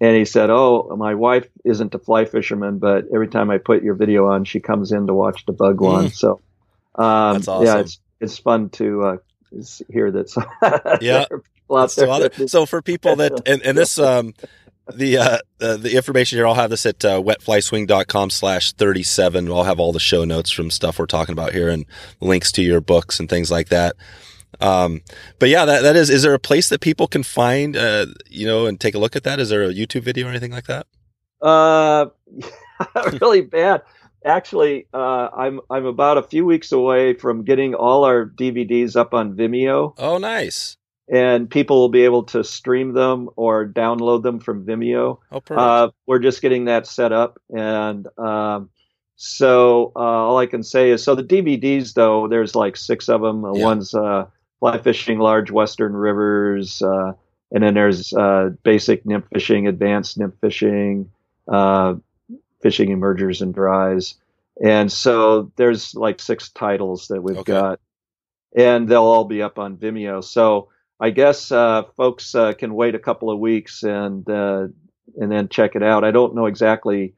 [0.00, 3.82] and he said, "Oh, my wife isn't a fly fisherman, but every time I put
[3.82, 6.14] your video on, she comes in to watch the bug one." Mm.
[6.14, 6.40] So
[6.94, 7.66] Um, That's awesome.
[7.66, 9.16] Yeah, it's it's fun to uh,
[9.88, 10.98] hear that.
[11.00, 11.26] yeah.
[12.38, 14.34] So, so for people that and, and this um
[14.96, 19.50] the uh, uh, the information here, I'll have this at uh, wetflyswing.com slash 37.
[19.50, 21.84] I'll have all the show notes from stuff we're talking about here and
[22.20, 23.96] links to your books and things like that.
[24.60, 25.02] Um,
[25.38, 28.46] but yeah, that, that is, is there a place that people can find, uh, you
[28.46, 29.40] know, and take a look at that?
[29.40, 30.86] Is there a YouTube video or anything like that?
[31.40, 32.06] Uh,
[33.20, 33.82] really bad.
[34.24, 39.14] Actually, uh, I'm, I'm about a few weeks away from getting all our DVDs up
[39.14, 39.94] on Vimeo.
[39.98, 40.76] Oh, nice
[41.08, 45.18] and people will be able to stream them or download them from Vimeo.
[45.30, 45.58] Oh, perfect.
[45.58, 48.70] Uh, we're just getting that set up, and um,
[49.16, 53.20] so uh, all I can say is, so the DVDs though, there's like six of
[53.20, 53.42] them.
[53.42, 53.64] Yeah.
[53.64, 54.26] One's uh,
[54.60, 57.12] fly fishing large western rivers, uh,
[57.50, 61.10] and then there's uh, basic nymph fishing, advanced nymph fishing,
[61.48, 61.94] uh,
[62.62, 64.14] fishing emergers and dries,
[64.64, 67.52] and so there's like six titles that we've okay.
[67.52, 67.80] got,
[68.56, 70.22] and they'll all be up on Vimeo.
[70.22, 70.68] So
[71.02, 74.68] I guess uh, folks uh, can wait a couple of weeks and uh,
[75.20, 76.04] and then check it out.
[76.04, 77.14] I don't know exactly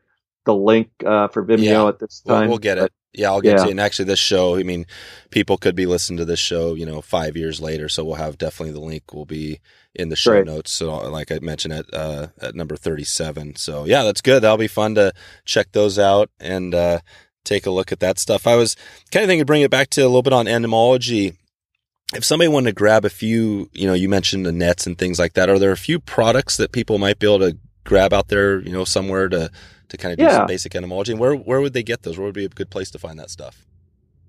[0.46, 1.88] the link uh, for Vimeo yeah.
[1.88, 2.40] at this time.
[2.40, 2.92] We'll, we'll get it.
[3.12, 3.64] Yeah, I'll get yeah.
[3.64, 3.70] to it.
[3.72, 4.86] And actually, this show, I mean,
[5.30, 7.90] people could be listening to this show, you know, five years later.
[7.90, 9.60] So we'll have definitely the link will be
[9.94, 10.46] in the show Great.
[10.46, 10.72] notes.
[10.72, 13.56] So, like I mentioned at uh, at number thirty-seven.
[13.56, 14.42] So yeah, that's good.
[14.42, 15.12] That'll be fun to
[15.44, 17.00] check those out and uh,
[17.44, 18.46] take a look at that stuff.
[18.46, 18.76] I was
[19.12, 21.34] kind of thinking, to bring it back to a little bit on entomology
[22.14, 25.18] if somebody wanted to grab a few, you know, you mentioned the nets and things
[25.18, 28.28] like that, are there a few products that people might be able to grab out
[28.28, 29.50] there, you know, somewhere to,
[29.88, 30.38] to kind of do yeah.
[30.38, 31.12] some basic entomology?
[31.12, 32.16] And where, where would they get those?
[32.16, 33.66] Where would be a good place to find that stuff?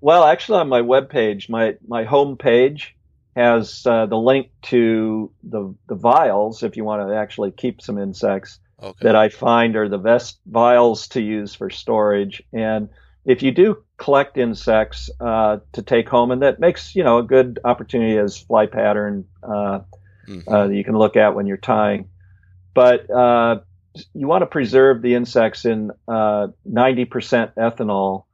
[0.00, 2.94] Well, actually on my web page, my, my home page
[3.34, 7.98] has uh, the link to the, the vials if you want to actually keep some
[7.98, 8.98] insects okay.
[9.02, 12.42] that I find are the best vials to use for storage.
[12.52, 12.88] And
[13.24, 17.22] if you do collect insects uh, to take home, and that makes you know a
[17.22, 19.80] good opportunity as fly pattern uh,
[20.26, 20.40] mm-hmm.
[20.48, 22.08] uh, that you can look at when you're tying.
[22.74, 23.60] But uh,
[24.12, 26.60] you want to preserve the insects in 90% uh,
[27.56, 28.24] ethanol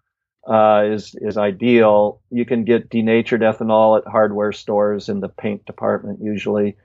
[0.46, 2.20] uh, is is ideal.
[2.30, 6.76] You can get denatured ethanol at hardware stores in the paint department usually.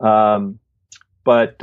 [0.00, 0.58] Um,
[1.22, 1.62] but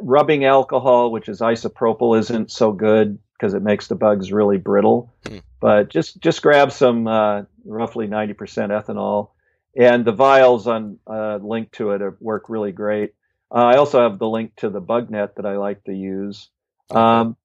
[0.00, 5.12] rubbing alcohol, which is isopropyl, isn't so good because it makes the bugs really brittle.
[5.24, 5.42] Mm.
[5.60, 9.30] But just just grab some uh, roughly 90% ethanol,
[9.76, 13.14] and the vials on uh, link to it work really great.
[13.50, 16.50] Uh, I also have the link to the bug net that I like to use.
[16.90, 17.36] Um,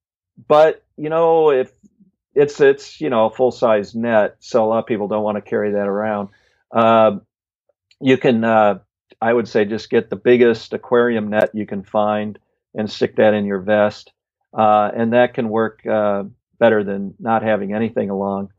[0.47, 1.71] but you know, if
[2.35, 5.37] it's it's you know a full size net, so a lot of people don't want
[5.37, 6.29] to carry that around.
[6.71, 7.21] Um,
[7.99, 8.79] you can, uh,
[9.21, 12.37] I would say, just get the biggest aquarium net you can find
[12.75, 14.11] and stick that in your vest
[14.53, 16.23] uh, and that can work uh,
[16.59, 18.49] better than not having anything along.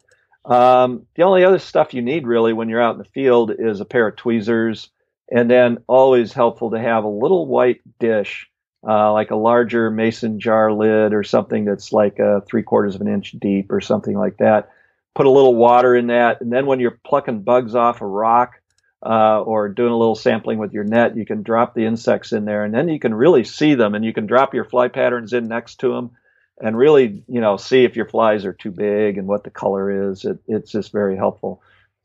[0.45, 3.81] Um, the only other stuff you need really when you're out in the field is
[3.81, 4.91] a pair of tweezers,
[5.31, 8.51] and then always helpful to have a little white dish,
[8.87, 13.01] uh, like a larger mason jar lid or something that's like a three quarters of
[13.01, 14.71] an inch deep or something like that.
[15.15, 18.61] Put a little water in that, and then when you're plucking bugs off a rock,
[19.05, 22.45] uh, or doing a little sampling with your net, you can drop the insects in
[22.45, 25.33] there, and then you can really see them, and you can drop your fly patterns
[25.33, 26.11] in next to them,
[26.59, 30.11] and really, you know, see if your flies are too big and what the color
[30.11, 30.25] is.
[30.25, 31.62] It, it's just very helpful.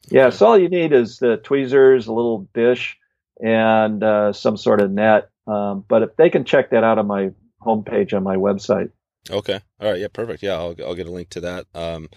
[0.09, 2.97] Yeah, so all you need is the tweezers, a little dish,
[3.41, 5.29] and uh, some sort of net.
[5.47, 7.31] Um, but if they can check that out on my
[7.61, 8.91] homepage on my website.
[9.29, 9.59] Okay.
[9.79, 9.99] All right.
[9.99, 10.07] Yeah.
[10.11, 10.43] Perfect.
[10.43, 10.53] Yeah.
[10.53, 11.65] I'll, I'll get a link to that.
[11.75, 12.09] Um,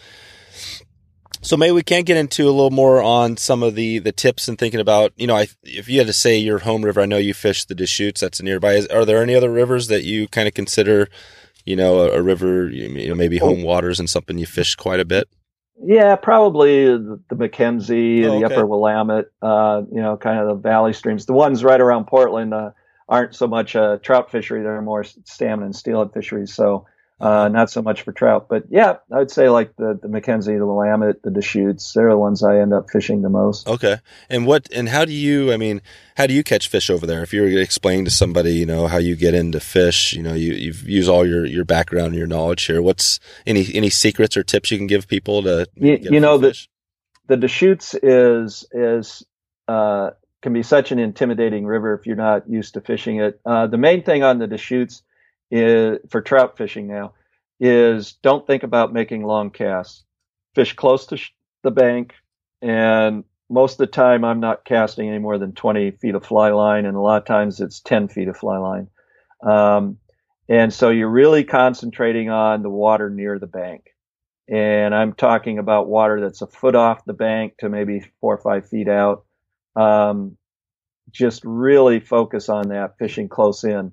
[1.42, 4.48] so maybe we can get into a little more on some of the the tips
[4.48, 7.06] and thinking about you know I, if you had to say your home river, I
[7.06, 8.74] know you fish the Deschutes, that's nearby.
[8.74, 11.08] Is, are there any other rivers that you kind of consider,
[11.66, 15.00] you know, a, a river, you know, maybe home waters and something you fish quite
[15.00, 15.28] a bit?
[15.84, 18.54] Yeah, probably the, McKenzie, oh, the okay.
[18.54, 21.26] Upper Willamette, uh, you know, kind of the valley streams.
[21.26, 22.70] The ones right around Portland uh,
[23.08, 26.54] aren't so much a trout fishery; they're more salmon and steelhead fisheries.
[26.54, 26.86] So
[27.22, 30.58] uh, not so much for trout, but yeah, I would say like the, the McKenzie,
[30.58, 33.68] the Willamette, the Deschutes, they're the ones I end up fishing the most.
[33.68, 33.98] Okay.
[34.28, 35.82] And what, and how do you, I mean,
[36.16, 37.22] how do you catch fish over there?
[37.22, 40.22] If you were to explain to somebody, you know, how you get into fish, you
[40.22, 42.82] know, you, you've used all your, your background and your knowledge here.
[42.82, 46.58] What's any, any secrets or tips you can give people to, you, you know, the,
[47.28, 49.24] the Deschutes is, is,
[49.68, 50.10] uh,
[50.42, 53.40] can be such an intimidating river if you're not used to fishing it.
[53.46, 55.02] Uh, the main thing on the Deschutes
[55.52, 57.14] is, for trout fishing now
[57.60, 60.04] is don't think about making long casts.
[60.56, 62.14] Fish close to sh- the bank,
[62.62, 66.50] and most of the time I'm not casting any more than 20 feet of fly
[66.50, 68.88] line, and a lot of times it's 10 feet of fly line.
[69.42, 69.98] Um,
[70.48, 73.84] and so you're really concentrating on the water near the bank.
[74.48, 78.38] and I'm talking about water that's a foot off the bank to maybe four or
[78.38, 79.24] five feet out.
[79.76, 80.36] Um,
[81.10, 83.92] just really focus on that fishing close in,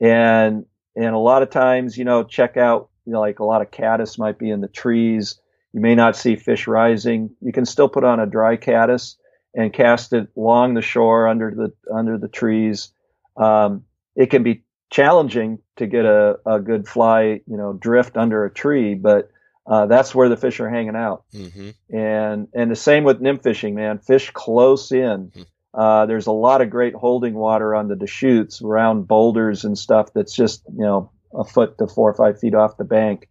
[0.00, 0.66] and
[1.00, 3.70] and a lot of times, you know, check out, you know, like a lot of
[3.70, 5.40] caddis might be in the trees.
[5.72, 7.30] You may not see fish rising.
[7.40, 9.16] You can still put on a dry caddis
[9.54, 12.92] and cast it along the shore under the under the trees.
[13.36, 13.84] Um,
[14.14, 18.52] it can be challenging to get a, a good fly, you know, drift under a
[18.52, 19.30] tree, but
[19.66, 21.24] uh, that's where the fish are hanging out.
[21.32, 21.96] Mm-hmm.
[21.96, 23.98] And and the same with nymph fishing, man.
[23.98, 25.30] Fish close in.
[25.30, 25.42] Mm-hmm.
[25.72, 30.12] Uh, there's a lot of great holding water on the Deschutes around boulders and stuff
[30.12, 33.28] that's just you know a foot to four or five feet off the bank,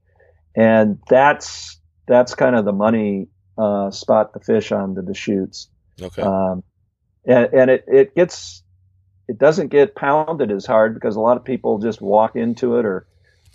[0.55, 5.69] and that's that's kind of the money uh, spot to fish on the Deschutes.
[6.01, 6.21] Okay.
[6.21, 6.63] Um,
[7.25, 8.63] and and it, it gets
[9.27, 12.85] it doesn't get pounded as hard because a lot of people just walk into it
[12.85, 13.05] or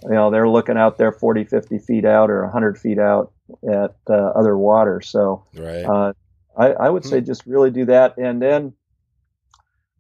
[0.05, 3.33] you know they're looking out there 40 50 feet out or 100 feet out
[3.68, 5.85] at uh, other water so right.
[5.85, 6.12] uh,
[6.57, 7.27] I, I, would say hmm.
[7.27, 8.73] just really do that and then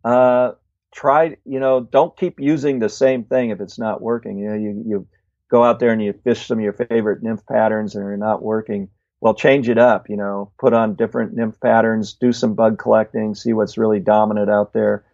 [0.04, 0.52] uh,
[0.94, 4.54] try you know don't keep using the same thing if it's not working you know
[4.54, 5.06] you, you
[5.50, 8.42] go out there and you fish some of your favorite nymph patterns and they're not
[8.42, 8.88] working
[9.20, 13.34] well change it up you know put on different nymph patterns do some bug collecting
[13.34, 15.04] see what's really dominant out there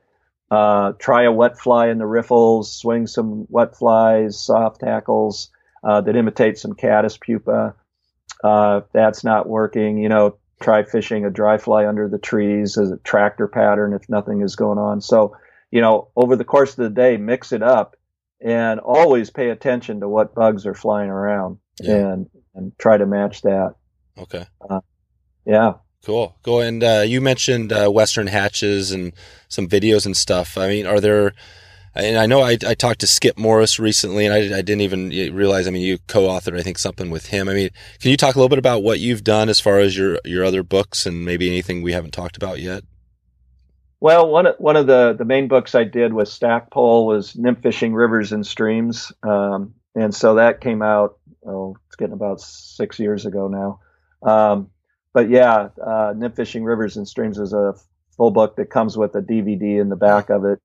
[0.51, 5.51] uh, try a wet fly in the riffles, swing some wet flies, soft tackles
[5.85, 7.75] uh, that imitate some caddis pupa.
[8.43, 12.77] Uh, if that's not working, you know, try fishing a dry fly under the trees
[12.79, 15.01] as a tractor pattern if nothing is going on.
[15.01, 15.37] So,
[15.71, 17.97] you know, over the course of the day, mix it up
[18.41, 22.13] and always pay attention to what bugs are flying around yeah.
[22.13, 23.75] and, and try to match that.
[24.19, 24.47] Okay.
[24.69, 24.81] Uh,
[25.47, 25.75] yeah.
[26.05, 26.61] Cool, cool.
[26.61, 29.13] And uh, you mentioned uh, Western hatches and
[29.49, 30.57] some videos and stuff.
[30.57, 31.33] I mean, are there?
[31.95, 35.09] And I know I, I talked to Skip Morris recently, and I, I didn't even
[35.35, 35.67] realize.
[35.67, 37.49] I mean, you co-authored, I think, something with him.
[37.49, 39.97] I mean, can you talk a little bit about what you've done as far as
[39.97, 42.85] your your other books, and maybe anything we haven't talked about yet?
[44.01, 47.61] Well, one of, one of the, the main books I did with Stackpole was Nymph
[47.63, 49.13] Fishing Rivers and Streams.
[49.23, 53.81] Um, and so that came out, oh, it's getting about six years ago now.
[54.23, 54.71] Um,
[55.13, 57.75] but yeah, uh, Nymph Fishing Rivers and Streams is a
[58.17, 60.61] full book that comes with a DVD in the back of it.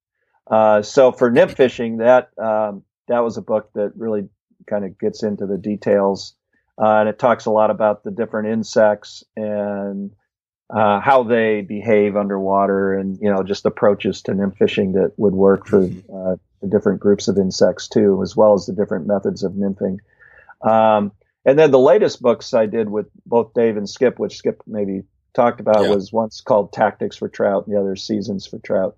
[0.48, 4.30] Uh, so for nymph fishing, that um, that was a book that really
[4.68, 6.36] kind of gets into the details,
[6.82, 10.12] uh, and it talks a lot about the different insects and
[10.70, 15.34] uh, how they behave underwater, and you know just approaches to nymph fishing that would
[15.34, 16.16] work for mm-hmm.
[16.16, 19.98] uh, the different groups of insects too, as well as the different methods of nymphing.
[20.62, 21.12] Um,
[21.46, 25.04] and then the latest books I did with both Dave and Skip, which Skip maybe
[25.36, 25.92] talked about, yeah.
[25.92, 28.98] was once called Tactics for Trout, and the other Seasons for Trout.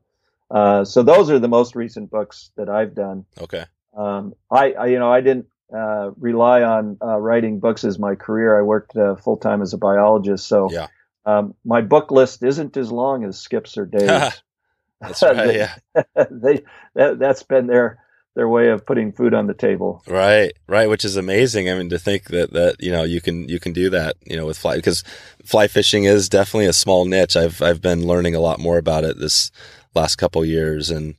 [0.50, 3.26] Uh, so those are the most recent books that I've done.
[3.40, 3.66] Okay.
[3.98, 8.16] Um, I, I, you know, I didn't uh, rely on uh, writing books as my
[8.16, 8.58] career.
[8.58, 10.88] I worked uh, full time as a biologist, so yeah.
[11.26, 14.42] um, my book list isn't as long as Skip's or Dave's.
[15.02, 15.36] That's right.
[15.48, 15.76] they, yeah.
[16.32, 16.64] they
[16.96, 18.00] that, has been their
[18.36, 20.04] their way of putting food on the table.
[20.08, 21.70] Right, right, which is amazing.
[21.70, 24.38] I mean, to think that that you know you can you can do that, you
[24.38, 25.04] know, with fly because
[25.44, 27.36] fly fishing is definitely a small niche.
[27.36, 29.52] I've I've been learning a lot more about it this
[29.95, 31.15] last couple years, and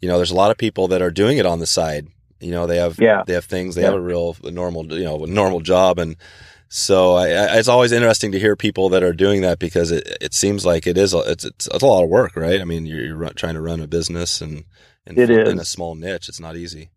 [0.00, 2.08] you know, there's a lot of people that are doing it on the side.
[2.40, 3.22] You know, they have yeah.
[3.26, 3.88] they have things, they yeah.
[3.88, 6.16] have a real normal you know normal job, and
[6.68, 10.16] so I, I, it's always interesting to hear people that are doing that because it,
[10.20, 12.60] it seems like it is a, it's, it's, it's a lot of work, right?
[12.60, 14.64] I mean, you're, you're trying to run a business and
[15.04, 15.48] and it is.
[15.48, 16.28] in a small niche.
[16.28, 16.90] It's not easy.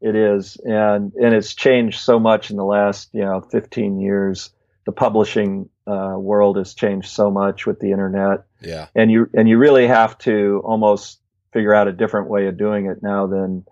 [0.00, 4.50] It is, and and it's changed so much in the last you know 15 years.
[4.84, 8.44] The publishing uh, world has changed so much with the internet.
[8.60, 11.20] Yeah, and you and you really have to almost
[11.52, 13.64] figure out a different way of doing it now than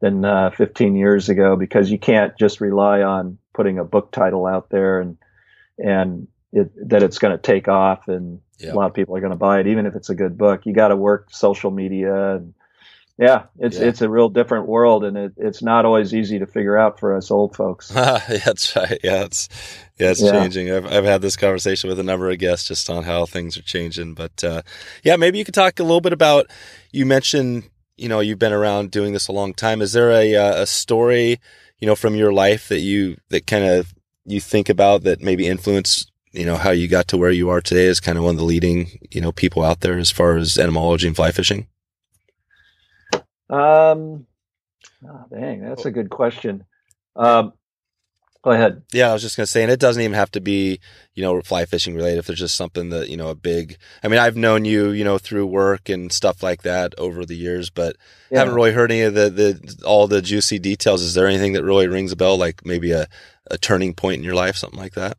[0.00, 4.46] than uh, 15 years ago because you can't just rely on putting a book title
[4.46, 5.18] out there and
[5.78, 8.72] and it, that it's going to take off and yep.
[8.72, 10.66] a lot of people are going to buy it even if it's a good book.
[10.66, 12.54] You got to work social media and
[13.20, 13.84] yeah, it's yeah.
[13.84, 17.14] it's a real different world, and it, it's not always easy to figure out for
[17.14, 17.88] us old folks.
[17.88, 18.98] That's right.
[19.04, 19.50] Yeah, it's
[19.98, 20.32] yeah, it's yeah.
[20.32, 20.72] changing.
[20.72, 23.62] I've I've had this conversation with a number of guests just on how things are
[23.62, 24.14] changing.
[24.14, 24.62] But uh,
[25.04, 26.46] yeah, maybe you could talk a little bit about.
[26.92, 27.64] You mentioned
[27.98, 29.82] you know you've been around doing this a long time.
[29.82, 31.40] Is there a uh, a story
[31.78, 33.92] you know from your life that you that kind of
[34.24, 37.60] you think about that maybe influenced you know how you got to where you are
[37.60, 40.38] today as kind of one of the leading you know people out there as far
[40.38, 41.66] as entomology and fly fishing?
[43.50, 44.26] Um,
[45.06, 46.64] oh, dang, that's a good question.
[47.16, 47.52] Um,
[48.42, 48.82] Go ahead.
[48.90, 50.80] Yeah, I was just gonna say, and it doesn't even have to be,
[51.14, 52.20] you know, fly fishing related.
[52.20, 53.76] If there's just something that you know, a big.
[54.02, 57.36] I mean, I've known you, you know, through work and stuff like that over the
[57.36, 57.96] years, but
[58.30, 58.38] Yeah.
[58.38, 61.02] haven't really heard any of the the all the juicy details.
[61.02, 63.08] Is there anything that really rings a bell, like maybe a
[63.50, 65.18] a turning point in your life, something like that?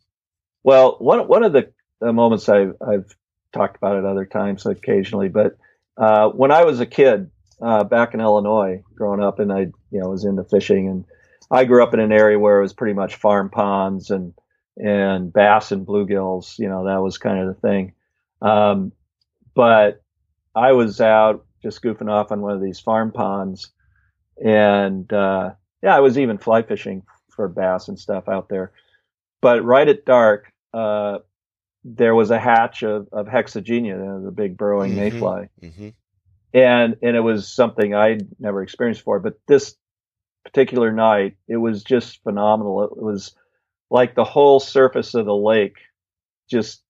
[0.64, 3.16] Well, one one of the, the moments I've I've
[3.54, 5.58] talked about it other times occasionally, but
[5.96, 7.30] uh, when I was a kid
[7.62, 9.60] uh, back in Illinois, growing up, and I
[9.92, 11.06] you know was into fishing, and
[11.50, 14.34] I grew up in an area where it was pretty much farm ponds and
[14.78, 16.58] and bass and bluegills.
[16.60, 17.94] You know that was kind of the thing.
[18.42, 18.92] Um,
[19.54, 20.02] but
[20.56, 23.70] I was out just goofing off on one of these farm ponds,
[24.44, 25.52] and uh,
[25.84, 28.72] yeah, I was even fly fishing for bass and stuff out there.
[29.42, 31.20] But right at dark, uh,
[31.84, 34.96] there was a hatch of, of hexagenia, the big burrowing Mhm.
[34.96, 35.90] mayfly, Mm-hmm.
[36.54, 39.20] And and it was something I'd never experienced before.
[39.20, 39.76] But this
[40.46, 42.84] particular night, it was just phenomenal.
[42.84, 43.36] It was
[43.90, 45.78] like the whole surface of the lake
[46.50, 46.84] just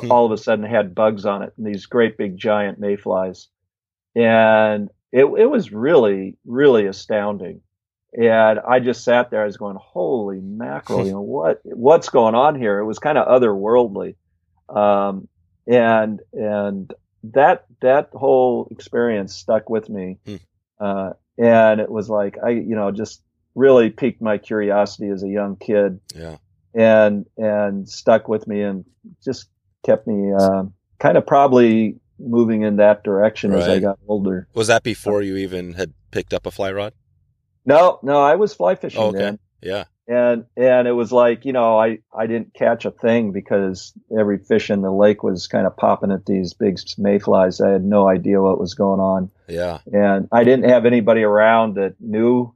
[0.00, 0.10] Hmm.
[0.10, 3.48] all of a sudden had bugs on it, and these great big giant mayflies,
[4.16, 7.60] and it it was really really astounding.
[8.16, 9.42] And I just sat there.
[9.42, 11.04] I was going, "Holy mackerel!
[11.06, 11.60] You know what?
[11.64, 14.16] What's going on here?" It was kind of otherworldly,
[14.68, 15.28] um,
[15.66, 16.92] and and
[17.32, 20.18] that that whole experience stuck with me.
[20.26, 20.36] Hmm.
[20.78, 23.22] Uh, and it was like I, you know, just
[23.54, 26.36] really piqued my curiosity as a young kid, Yeah.
[26.74, 28.84] and and stuck with me, and
[29.24, 29.48] just
[29.84, 30.64] kept me uh,
[30.98, 34.46] kind of probably moving in that direction as I got older.
[34.54, 36.92] Was that before you even had picked up a fly rod?
[37.66, 39.18] No, no, I was fly fishing Oh, okay.
[39.18, 39.38] then.
[39.62, 39.84] Yeah.
[40.06, 44.38] And and it was like you know I I didn't catch a thing because every
[44.38, 47.60] fish in the lake was kind of popping at these big mayflies.
[47.60, 49.78] I had no idea what was going on, Yeah.
[49.92, 52.52] and I didn't have anybody around that knew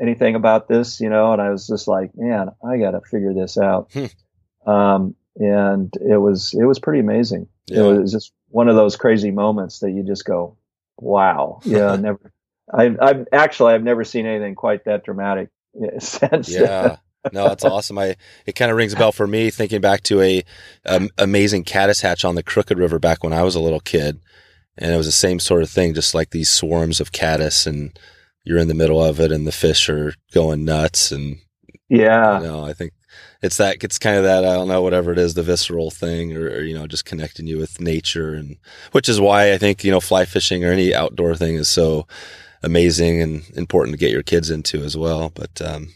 [0.00, 1.32] anything about this, you know.
[1.32, 3.90] And I was just like, man, I got to figure this out.
[3.92, 4.70] Hmm.
[4.70, 7.48] um, and it was it was pretty amazing.
[7.68, 7.84] Yeah.
[7.84, 10.56] It was just one of those crazy moments that you just go,
[10.98, 12.32] wow, yeah, never.
[12.72, 15.50] I've, I've actually I've never seen anything quite that dramatic
[15.98, 16.48] since.
[16.54, 16.96] Yeah.
[17.32, 17.98] No, that's awesome.
[17.98, 18.14] I
[18.46, 20.44] it kind of rings a bell for me thinking back to a
[20.86, 24.20] um, amazing caddis hatch on the Crooked River back when I was a little kid,
[24.78, 27.98] and it was the same sort of thing, just like these swarms of caddis, and
[28.44, 31.38] you're in the middle of it, and the fish are going nuts, and
[31.88, 32.92] yeah, you know, I think
[33.42, 36.36] it's that it's kind of that I don't know whatever it is, the visceral thing,
[36.36, 38.56] or, or you know, just connecting you with nature, and
[38.92, 42.06] which is why I think you know fly fishing or any outdoor thing is so
[42.62, 45.30] amazing and important to get your kids into as well.
[45.34, 45.88] But um,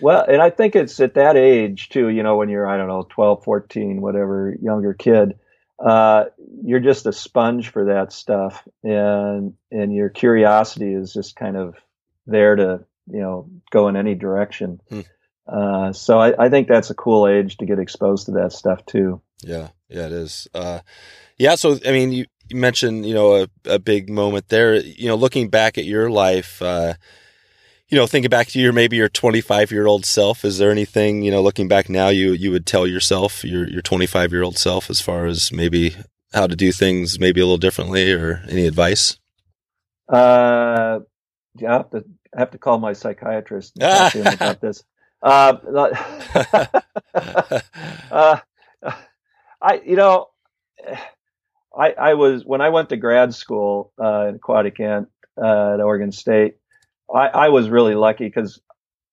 [0.00, 2.88] Well, and I think it's at that age too, you know, when you're, I don't
[2.88, 5.38] know, 12, 14, whatever, younger kid,
[5.84, 6.24] uh,
[6.62, 8.66] you're just a sponge for that stuff.
[8.82, 11.76] And, and your curiosity is just kind of
[12.26, 14.80] there to, you know, go in any direction.
[14.88, 15.00] Hmm.
[15.46, 18.84] Uh, so I, I think that's a cool age to get exposed to that stuff
[18.84, 19.20] too.
[19.42, 20.48] Yeah, yeah, it is.
[20.52, 20.80] Uh,
[21.38, 24.74] yeah, so I mean, you, you mentioned you know a, a big moment there.
[24.76, 26.94] You know, looking back at your life, uh,
[27.88, 30.44] you know, thinking back to your maybe your 25 year old self.
[30.44, 33.82] Is there anything you know, looking back now, you you would tell yourself your your
[33.82, 35.96] 25 year old self as far as maybe
[36.32, 39.18] how to do things maybe a little differently, or any advice?
[40.08, 41.00] Uh,
[41.66, 44.84] I have to, I have to call my psychiatrist and talk to him about this.
[45.22, 45.56] Uh,
[48.10, 48.38] uh,
[49.62, 50.28] I, you know,
[51.76, 55.08] I, I was when I went to grad school uh, in aquatic ant
[55.40, 56.56] uh, at Oregon State.
[57.14, 58.60] I, I was really lucky because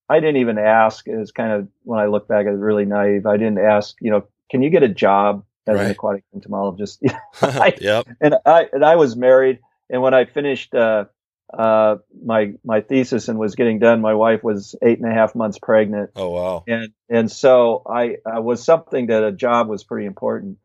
[0.09, 1.05] I didn't even ask.
[1.07, 3.25] Is kind of when I look back, I was really naive.
[3.25, 3.95] I didn't ask.
[4.01, 7.01] You know, can you get a job as an aquatic entomologist?
[7.81, 8.07] yep.
[8.21, 9.59] and I and I was married.
[9.89, 11.05] And when I finished uh,
[11.53, 15.35] uh, my my thesis and was getting done, my wife was eight and a half
[15.35, 16.63] months pregnant Oh wow.
[16.67, 20.57] and and so I, I was something that a job was pretty important,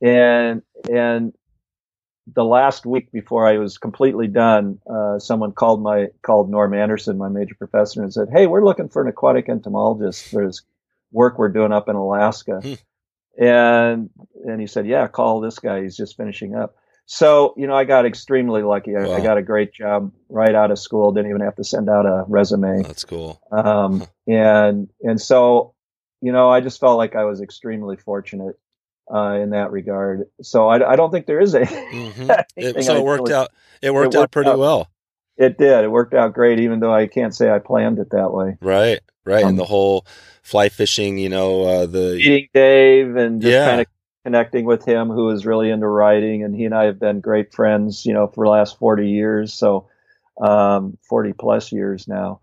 [0.00, 1.32] and and
[2.34, 7.18] the last week before I was completely done, uh, someone called my called Norm Anderson,
[7.18, 10.62] my major professor, and said, "Hey, we're looking for an aquatic entomologist for this
[11.12, 12.74] work we're doing up in Alaska," Hmm.
[13.42, 14.10] and
[14.44, 15.82] and he said, "Yeah, call this guy.
[15.82, 16.74] He's just finishing up."
[17.06, 18.96] So you know, I got extremely lucky.
[18.96, 19.14] I, Wow.
[19.14, 21.12] I got a great job right out of school.
[21.12, 23.40] Didn't even have to send out a resume That's cool.
[23.52, 25.74] um, and and so
[26.20, 28.58] you know I just felt like I was extremely fortunate
[29.12, 30.26] uh, in that regard.
[30.42, 33.50] So I, I don't think there is a hmm anything so it worked really- out.
[33.82, 34.58] It worked it out pretty out.
[34.58, 34.88] well.
[35.36, 35.84] It did.
[35.84, 38.56] It worked out great, even though I can't say I planned it that way.
[38.62, 39.00] Right.
[39.26, 39.42] Right.
[39.44, 40.06] Um, and the whole
[40.42, 43.66] fly fishing, you know, uh, the Meeting Dave and just Yeah.
[43.66, 43.86] kind of
[44.24, 47.52] connecting with him, who is really into writing, and he and I have been great
[47.52, 49.52] friends, you know, for the last forty years.
[49.52, 49.88] So
[50.40, 52.40] um, forty plus years now.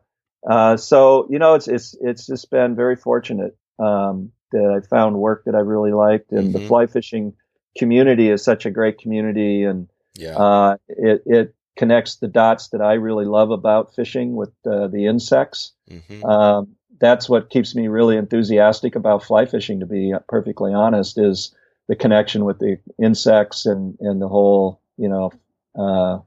[0.47, 5.17] Uh, so you know, it's it's it's just been very fortunate um, that I found
[5.17, 6.61] work that I really liked, and mm-hmm.
[6.61, 7.33] the fly fishing
[7.77, 10.37] community is such a great community, and yeah.
[10.37, 15.07] uh, it it connects the dots that I really love about fishing with uh, the
[15.07, 15.73] insects.
[15.89, 16.23] Mm-hmm.
[16.23, 19.81] Um, that's what keeps me really enthusiastic about fly fishing.
[19.81, 21.53] To be perfectly honest, is
[21.87, 25.31] the connection with the insects and and the whole you know
[25.77, 26.19] uh,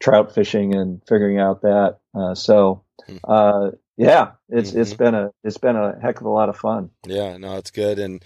[0.00, 1.98] trout fishing and figuring out that.
[2.14, 3.16] Uh, so hmm.
[3.24, 4.80] uh, yeah, it's mm-hmm.
[4.80, 6.90] it's been a it's been a heck of a lot of fun.
[7.06, 8.22] Yeah, no, it's good and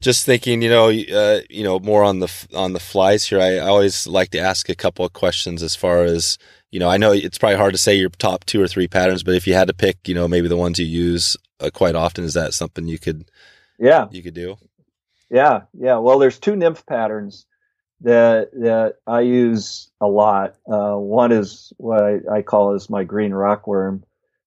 [0.00, 3.40] just thinking, you know, uh, you know, more on the on the flies here.
[3.40, 6.38] I, I always like to ask a couple of questions as far as
[6.70, 6.88] you know.
[6.88, 9.46] I know it's probably hard to say your top two or three patterns, but if
[9.46, 12.34] you had to pick, you know, maybe the ones you use uh, quite often, is
[12.34, 13.28] that something you could,
[13.78, 14.56] yeah, you could do?
[15.30, 15.98] Yeah, yeah.
[15.98, 17.46] Well, there's two nymph patterns
[18.02, 20.54] that that I use a lot.
[20.70, 24.02] Uh, one is what I, I, call is my green rockworm.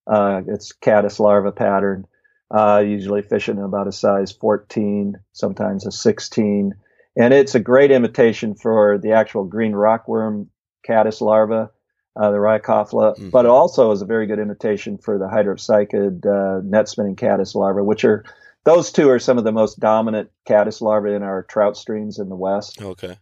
[0.07, 2.05] Uh, it's caddis larva pattern.
[2.53, 6.75] Uh, usually fishing about a size 14, sometimes a 16,
[7.17, 10.47] and it's a great imitation for the actual green rockworm
[10.85, 11.71] caddis larva,
[12.17, 13.29] uh, the Rhyacophila, mm-hmm.
[13.29, 17.55] but it also is a very good imitation for the hydropsychid uh, net spinning caddis
[17.55, 18.25] larva, which are
[18.63, 22.29] those two are some of the most dominant caddis larvae in our trout streams in
[22.29, 22.81] the west.
[22.81, 23.17] Okay.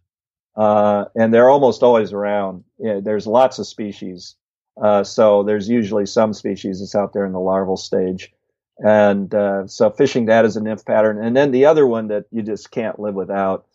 [0.55, 2.63] Uh, and they're almost always around.
[2.77, 4.35] Yeah, there's lots of species.
[4.81, 8.31] Uh, so there's usually some species that's out there in the larval stage.
[8.77, 11.23] And uh, so fishing that as a nymph pattern.
[11.23, 13.65] And then the other one that you just can't live without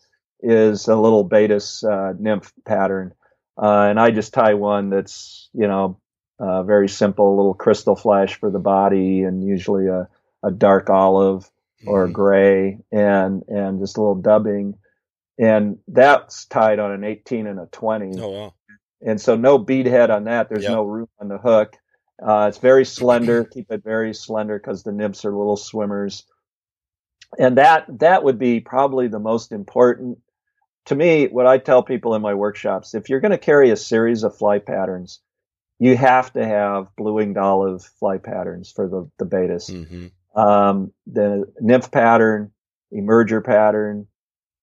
[0.41, 3.13] is a little Baetis uh, nymph pattern.
[3.61, 5.99] Uh, and I just tie one that's, you know,
[6.39, 10.09] uh, very simple, little crystal flash for the body and usually a,
[10.43, 11.49] a dark olive
[11.85, 12.13] or mm-hmm.
[12.13, 14.75] gray and, and just a little dubbing
[15.37, 18.19] and that's tied on an 18 and a 20.
[18.19, 18.53] Oh, wow.
[19.01, 20.49] And so no bead head on that.
[20.49, 20.71] There's yep.
[20.71, 21.75] no room on the hook.
[22.21, 23.43] Uh, it's very slender.
[23.53, 26.25] Keep it very slender because the nymphs are little swimmers.
[27.37, 30.19] And that that would be probably the most important
[30.85, 31.27] to me.
[31.27, 34.37] What I tell people in my workshops: if you're going to carry a series of
[34.37, 35.19] fly patterns,
[35.79, 39.69] you have to have blue winged olive fly patterns for the the Baetis.
[39.69, 40.39] Mm-hmm.
[40.39, 42.51] Um, the nymph pattern,
[42.93, 44.07] emerger pattern,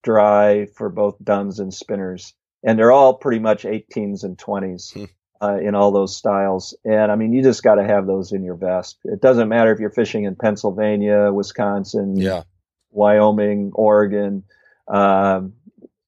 [0.03, 2.35] dry for both duns and spinners,
[2.65, 5.05] and they're all pretty much 18s and 20s hmm.
[5.41, 6.77] uh, in all those styles.
[6.85, 8.99] And I mean, you just got to have those in your vest.
[9.05, 12.43] It doesn't matter if you're fishing in Pennsylvania, Wisconsin, yeah.
[12.91, 14.45] Wyoming, Oregon,
[14.89, 15.55] um,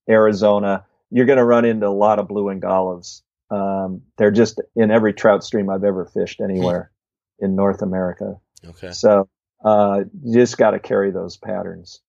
[0.08, 0.84] Arizona.
[1.10, 3.22] You're going to run into a lot of blue and olives.
[3.50, 6.90] Um, they're just in every trout stream I've ever fished anywhere
[7.38, 7.46] hmm.
[7.46, 8.38] in North America.
[8.66, 8.92] Okay.
[8.92, 9.28] So
[9.64, 12.00] uh, you just got to carry those patterns.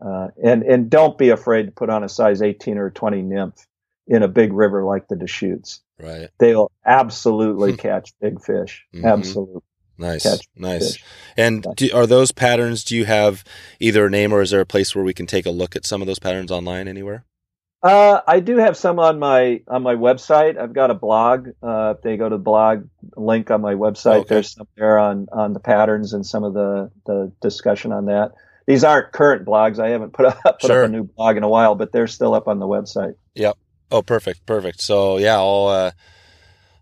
[0.00, 3.66] Uh, and and don't be afraid to put on a size 18 or 20 nymph
[4.08, 5.80] in a big river like the Deschutes.
[6.00, 6.28] Right.
[6.38, 8.86] They'll absolutely catch big fish.
[8.94, 9.06] Mm-hmm.
[9.06, 9.62] Absolutely.
[10.00, 10.92] Nice, nice.
[10.92, 11.04] Fish.
[11.36, 12.84] And do, are those patterns?
[12.84, 13.42] Do you have
[13.80, 15.84] either a name or is there a place where we can take a look at
[15.84, 17.24] some of those patterns online anywhere?
[17.82, 20.58] Uh, I do have some on my on my website.
[20.58, 21.48] I've got a blog.
[21.62, 24.34] Uh, if they go to the blog link on my website, okay.
[24.34, 28.32] there's some there on on the patterns and some of the the discussion on that
[28.68, 29.78] these aren't current blogs.
[29.82, 30.84] I haven't put up put sure.
[30.84, 33.14] up a new blog in a while, but they're still up on the website.
[33.34, 33.56] Yep.
[33.90, 34.80] Oh, perfect, perfect.
[34.80, 35.90] So yeah, I'll uh,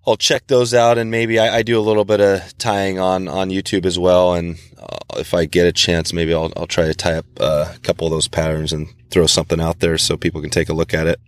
[0.07, 3.29] I'll check those out, and maybe I, I, do a little bit of tying on
[3.29, 4.35] on YouTube as well.
[4.35, 7.73] And uh, if I get a chance, maybe I'll I'll try to tie up uh,
[7.75, 10.75] a couple of those patterns and throw something out there so people can take a
[10.75, 11.21] look at it.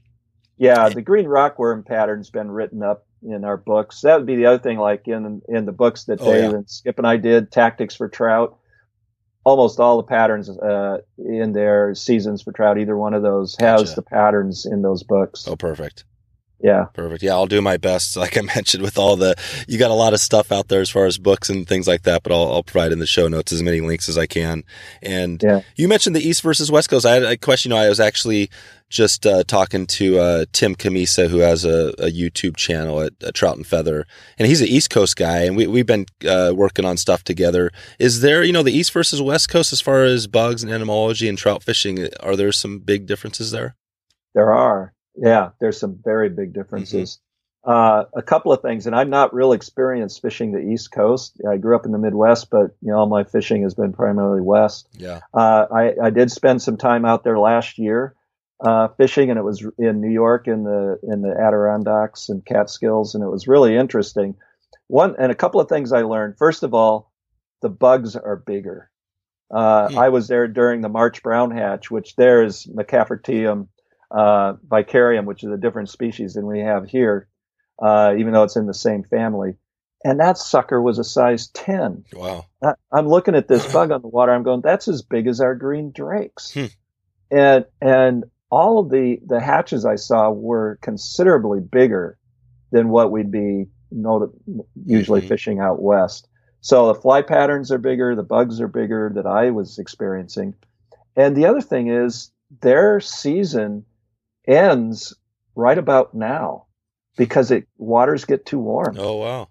[0.57, 4.01] Yeah, the green rockworm pattern's been written up in our books.
[4.01, 6.57] That would be the other thing, like in in the books that oh, Dave yeah.
[6.57, 8.58] and Skip and I did, Tactics for Trout
[9.49, 12.78] almost all the patterns uh, in their seasons for trout.
[12.78, 13.94] Either one of those has gotcha.
[13.96, 15.49] the patterns in those books.
[15.49, 16.05] Oh, perfect.
[16.61, 16.87] Yeah.
[16.93, 17.23] Perfect.
[17.23, 18.17] Yeah, I'll do my best.
[18.17, 19.37] Like I mentioned, with all the,
[19.69, 22.03] you got a lot of stuff out there as far as books and things like
[22.03, 24.65] that, but I'll, I'll provide in the show notes as many links as I can.
[25.01, 25.61] And yeah.
[25.77, 27.07] you mentioned the East versus West Coast.
[27.07, 27.71] I had a question.
[27.71, 28.51] You know, I was actually
[28.89, 33.35] just uh, talking to uh, Tim Cammisa, who has a, a YouTube channel at, at,
[33.35, 34.07] Trout and Feather,
[34.39, 37.71] and he's an East Coast guy, and we, we've been uh, working on stuff together.
[37.99, 41.29] Is there, you know, the East versus West Coast as far as bugs and entomology
[41.29, 42.09] and trout fishing?
[42.21, 43.77] Are there some big differences there?
[44.35, 44.95] There are.
[45.21, 47.16] Yeah, there's some very big differences.
[47.16, 47.25] Mm-hmm.
[47.71, 51.41] Uh, a couple of things, and I'm not real experienced fishing the East Coast.
[51.47, 54.41] I grew up in the Midwest, but you know, all my fishing has been primarily
[54.41, 54.89] West.
[54.97, 55.21] Yeah.
[55.35, 58.14] Uh, I, I did spend some time out there last year
[58.61, 63.14] uh, fishing, and it was in New York in the in the Adirondacks and Catskills,
[63.14, 64.37] and it was really interesting.
[64.87, 66.39] One and a couple of things I learned.
[66.39, 67.12] First of all,
[67.61, 68.91] the bugs are bigger.
[69.51, 69.99] Uh, mm.
[69.99, 73.69] I was there during the March brown hatch, which there is Maccaffertium
[74.11, 77.29] uh, vicarium, which is a different species than we have here,
[77.83, 79.57] uh, even though it's in the same family.
[80.05, 82.05] and that sucker was a size 10.
[82.15, 82.47] Wow.
[82.63, 84.33] I, I'm looking at this bug on the water.
[84.33, 86.53] I'm going, that's as big as our green drakes.
[86.55, 86.67] Hmm.
[87.31, 92.17] And, and all of the, the hatches I saw were considerably bigger
[92.71, 94.31] than what we'd be not-
[94.87, 95.29] usually Mhm.
[95.29, 96.29] fishing out west.
[96.61, 100.55] So the fly patterns are bigger, the bugs are bigger that I was experiencing.
[101.17, 102.31] And the other thing is
[102.63, 103.85] their season
[104.49, 105.14] ends
[105.55, 106.64] right about now
[107.16, 109.49] because it waters get too warm Oh wow.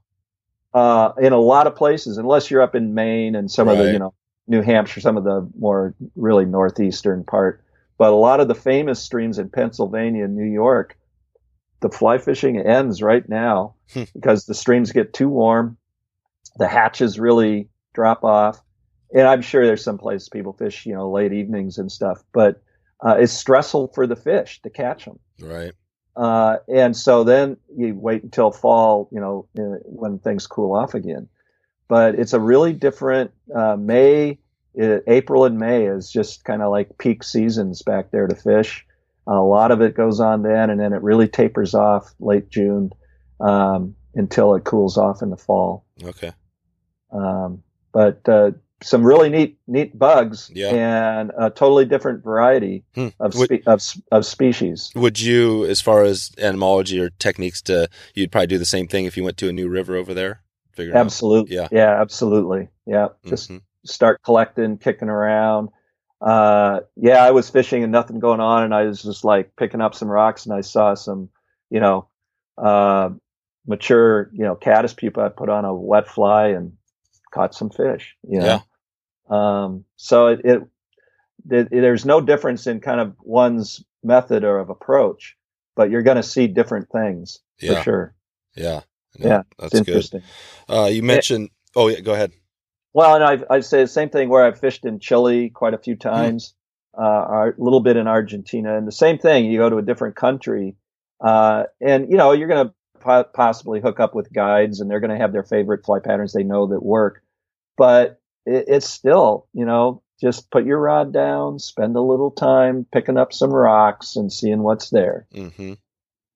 [0.74, 3.92] uh, in a lot of places, unless you're up in Maine and some of the,
[3.94, 4.14] you know,
[4.48, 7.64] New Hampshire, some of the more really northeastern part.
[7.98, 10.98] But a lot of the famous streams in Pennsylvania and New York,
[11.82, 14.04] the fly fishing ends right now Hmm.
[14.14, 15.78] because the streams get too warm.
[16.58, 18.62] The hatches really drop off.
[19.14, 22.62] And I'm sure there's some places people fish, you know, late evenings and stuff, but
[23.06, 25.20] uh, it's stressful for the fish to catch them.
[25.40, 25.74] Right.
[26.16, 30.96] Uh, and so then you wait until fall, you know, uh, when things cool off
[30.96, 31.30] again.
[31.88, 34.40] But it's a really different uh, May,
[34.82, 38.86] uh, April and May is just kind of like peak seasons back there to fish.
[39.28, 42.92] a lot of it goes on then, and then it really tapers off late June
[43.40, 45.86] um, until it cools off in the fall.
[46.04, 46.32] Okay.
[47.12, 48.52] Um, but uh,
[48.84, 50.70] some really neat neat bugs Yeah.
[50.70, 53.08] and a totally different variety Hmm.
[53.20, 54.92] of, Would- of of species.
[54.96, 59.06] Would you, as far as entomology or techniques to, you'd probably do the same thing
[59.06, 60.42] if you went to a new river over there?
[60.74, 61.02] Figure it out?
[61.06, 61.56] Absolutely.
[61.56, 61.68] Yeah.
[61.72, 62.70] Yeah, absolutely.
[62.86, 63.08] Yeah.
[63.26, 63.62] Just Mhm.
[63.86, 65.70] start collecting, kicking around.
[66.22, 69.82] Uh, yeah, I was fishing and nothing going on, and I was just like picking
[69.82, 71.30] up some rocks, and I saw some,
[71.72, 72.08] you know,
[72.60, 73.10] uh,
[73.66, 75.22] mature, you know, caddis pupa.
[75.22, 76.74] I put on a wet fly and
[77.38, 78.16] caught some fish.
[78.28, 78.46] You know?
[78.46, 78.60] Yeah.
[79.30, 80.62] Um, so it, it,
[81.50, 85.36] it, there's no difference in kind of one's method or of approach,
[85.76, 87.76] but you're going to see different things Yeah.
[87.76, 88.16] for sure.
[88.56, 88.82] Yeah.
[89.20, 89.88] No, Yeah, That's It's good.
[89.90, 90.22] interesting.
[90.70, 92.32] Uh, you mentioned, oh yeah, go ahead.
[92.94, 95.78] Well, and I've, I'd say the same thing where I've fished in Chile quite a
[95.78, 96.54] few times,
[97.00, 99.46] uh, a little bit in Argentina, and the same thing.
[99.46, 100.76] You go to a different country,
[101.24, 105.00] uh, and you know you're going to po- possibly hook up with guides, and they're
[105.00, 107.22] going to have their favorite fly patterns they know that work.
[107.78, 112.86] But it, it's still, you know, just put your rod down, spend a little time
[112.92, 115.74] picking up some rocks and seeing what's there, hmm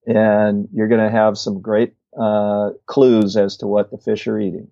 [0.08, 4.40] and you're going to have some great uh, clues as to what the fish are
[4.40, 4.68] eating.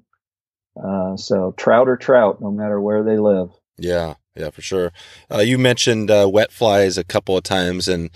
[0.75, 3.51] Uh, so trout or trout, no matter where they live.
[3.77, 4.15] Yeah.
[4.35, 4.93] Yeah, for sure.
[5.29, 8.09] Uh, you mentioned uh, wet flies a couple of times, and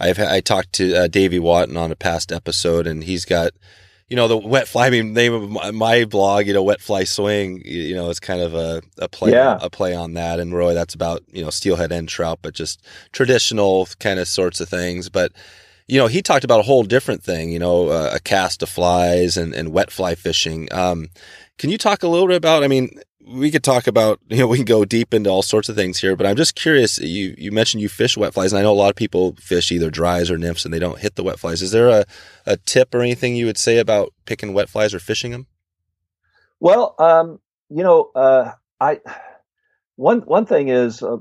[0.00, 3.52] I've I talked to uh, Davy Wotton on a past episode, and he's got,
[4.08, 4.86] you know, the wet fly.
[4.86, 7.60] I mean, name of my, my blog, you know, wet fly swing.
[7.64, 9.58] You, you know, it's kind of a, a play, Yeah.
[9.60, 12.80] a play on that, and really that's about you know steelhead and trout, but just
[13.12, 15.08] traditional kind of sorts of things.
[15.08, 15.32] But
[15.88, 17.50] you know, he talked about a whole different thing.
[17.50, 20.68] You know, uh, a cast of flies and and wet fly fishing.
[20.72, 21.08] Um,
[21.58, 22.62] can you talk a little bit about?
[22.62, 25.68] I mean, we could talk about you know we can go deep into all sorts
[25.68, 26.98] of things here, but I'm just curious.
[26.98, 29.70] You you mentioned you fish wet flies, and I know a lot of people fish
[29.72, 31.62] either dries or nymphs, and they don't hit the wet flies.
[31.62, 32.04] Is there a
[32.46, 35.46] a tip or anything you would say about picking wet flies or fishing them?
[36.60, 39.00] Well, um, you know, uh, I
[39.96, 41.16] one one thing is uh,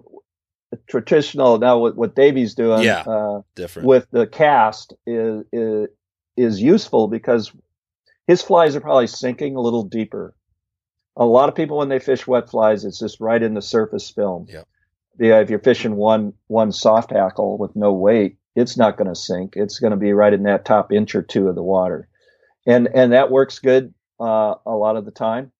[0.88, 1.58] traditional.
[1.58, 3.02] Now, what what Davy's doing, Yeah.
[3.02, 3.88] uh, Different.
[3.88, 5.88] with the cast is, is
[6.38, 7.52] is useful because
[8.28, 10.36] his flies are probably sinking a little deeper.
[11.18, 14.10] A lot of people when they fish wet flies, it's just right in the surface
[14.10, 14.48] film.
[14.50, 14.68] Yep.
[15.18, 19.16] Yeah, if you're fishing one one soft hackle with no weight, it's not going to
[19.16, 19.54] sink.
[19.56, 22.10] It's going to be right in that top inch or two of the water,
[22.66, 25.52] and and that works good uh, a lot of the time.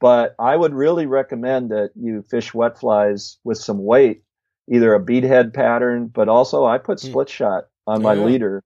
[0.00, 4.22] But I would really recommend that you fish wet flies with some weight,
[4.68, 7.08] either a beadhead pattern, but also I put Hmm.
[7.08, 8.24] split shot on my yeah.
[8.24, 8.64] leader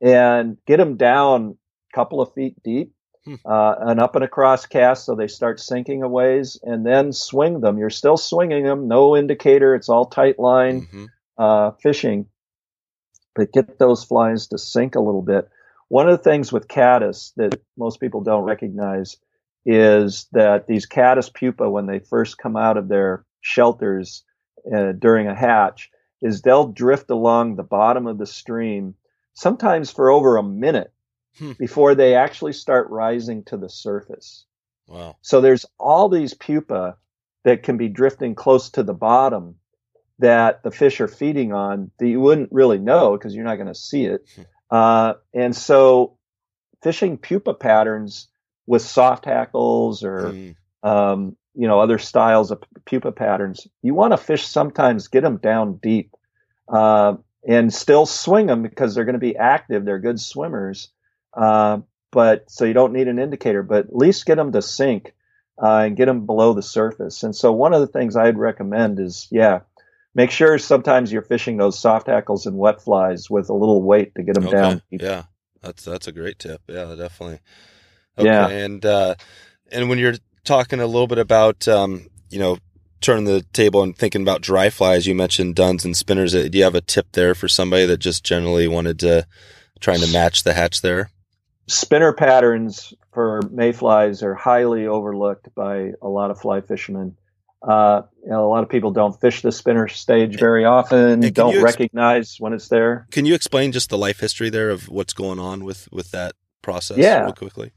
[0.00, 1.58] and get them down
[1.92, 2.92] a couple of feet deep,
[3.24, 3.34] Hmm.
[3.44, 7.60] uh, an up and across cast so they start sinking a ways, and then swing
[7.60, 7.78] them.
[7.78, 9.76] You're still swinging them, no indicator.
[9.76, 11.06] It's all tight line Mhm.
[11.38, 12.26] uh, fishing,
[13.34, 15.48] but get those flies to sink a little bit.
[15.88, 19.18] One of the things with caddis that most people don't recognize
[19.64, 24.24] is that these caddis pupa, when they first come out of their shelters
[24.74, 25.90] uh, during a hatch,
[26.22, 28.94] is they'll drift along the bottom of the stream,
[29.34, 30.92] sometimes for over a minute
[31.38, 31.52] Hmm.
[31.58, 34.44] before they actually start rising to the surface.
[34.86, 35.16] Wow.
[35.22, 36.96] So there's all these pupa
[37.44, 39.56] that can be drifting close to the bottom
[40.18, 43.66] that the fish are feeding on that you wouldn't really know because you're not going
[43.66, 44.28] to see it.
[44.70, 46.18] Uh, and so
[46.82, 48.28] fishing pupa patterns
[48.66, 50.54] with soft hackles or, Mm.
[50.82, 55.38] um, you know, other styles of pupa patterns, you want to fish sometimes get them
[55.38, 56.14] down deep,
[56.68, 57.14] uh,
[57.46, 59.84] and still swing them because they're going to be active.
[59.84, 60.91] They're good swimmers.
[61.34, 61.80] Uh,
[62.10, 65.14] but so you don't need an indicator, but at least get them to sink
[65.62, 67.22] uh, and get them below the surface.
[67.22, 69.60] And so one of the things I'd recommend is, yeah,
[70.14, 74.14] make sure sometimes you're fishing those soft hackles and wet flies with a little weight
[74.16, 74.56] to get them Okay.
[74.56, 74.82] down.
[74.90, 75.22] Yeah,
[75.62, 76.60] that's that's a great tip.
[76.68, 77.38] Yeah, definitely.
[78.18, 78.48] Okay, Yeah.
[78.48, 79.14] and uh,
[79.70, 82.58] and when you're talking a little bit about um, you know
[83.00, 86.34] turning the table and thinking about dry flies, you mentioned duns and spinners.
[86.34, 89.26] Uh, Do you have a tip there for somebody that just generally wanted to
[89.80, 91.10] trying to match the hatch there?
[91.66, 97.16] Spinner patterns for mayflies are highly overlooked by a lot of fly fishermen.
[97.62, 101.32] Uh, you know, a lot of people don't fish the spinner stage very often, can
[101.32, 103.06] don't ex- recognize when it's there.
[103.12, 106.34] Can you explain just the life history there of what's going on with with that
[106.62, 106.98] process?
[106.98, 107.22] Yeah.
[107.22, 107.70] real quickly.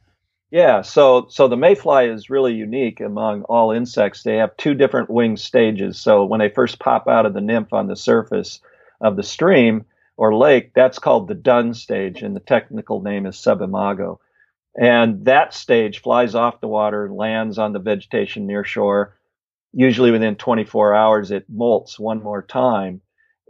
[0.50, 4.24] Yeah, so so the mayfly is really unique among all insects.
[4.24, 6.00] They have two different wing stages.
[6.00, 8.62] So when they first pop out of the nymph on the surface
[9.02, 9.86] of the stream
[10.18, 14.20] or lake, that's called the dun stage, and the technical name is subimago.
[14.78, 19.18] And that stage flies off the water, lands on the vegetation near shore.
[19.74, 23.02] Usually within 24 hours, it molts one more time.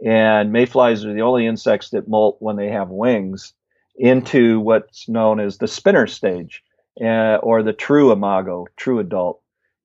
[0.04, 3.54] And mayflies are the only insects that molt when they have wings
[3.96, 6.62] into what's known as the spinner stage
[7.00, 9.40] uh, or the true imago, true adult.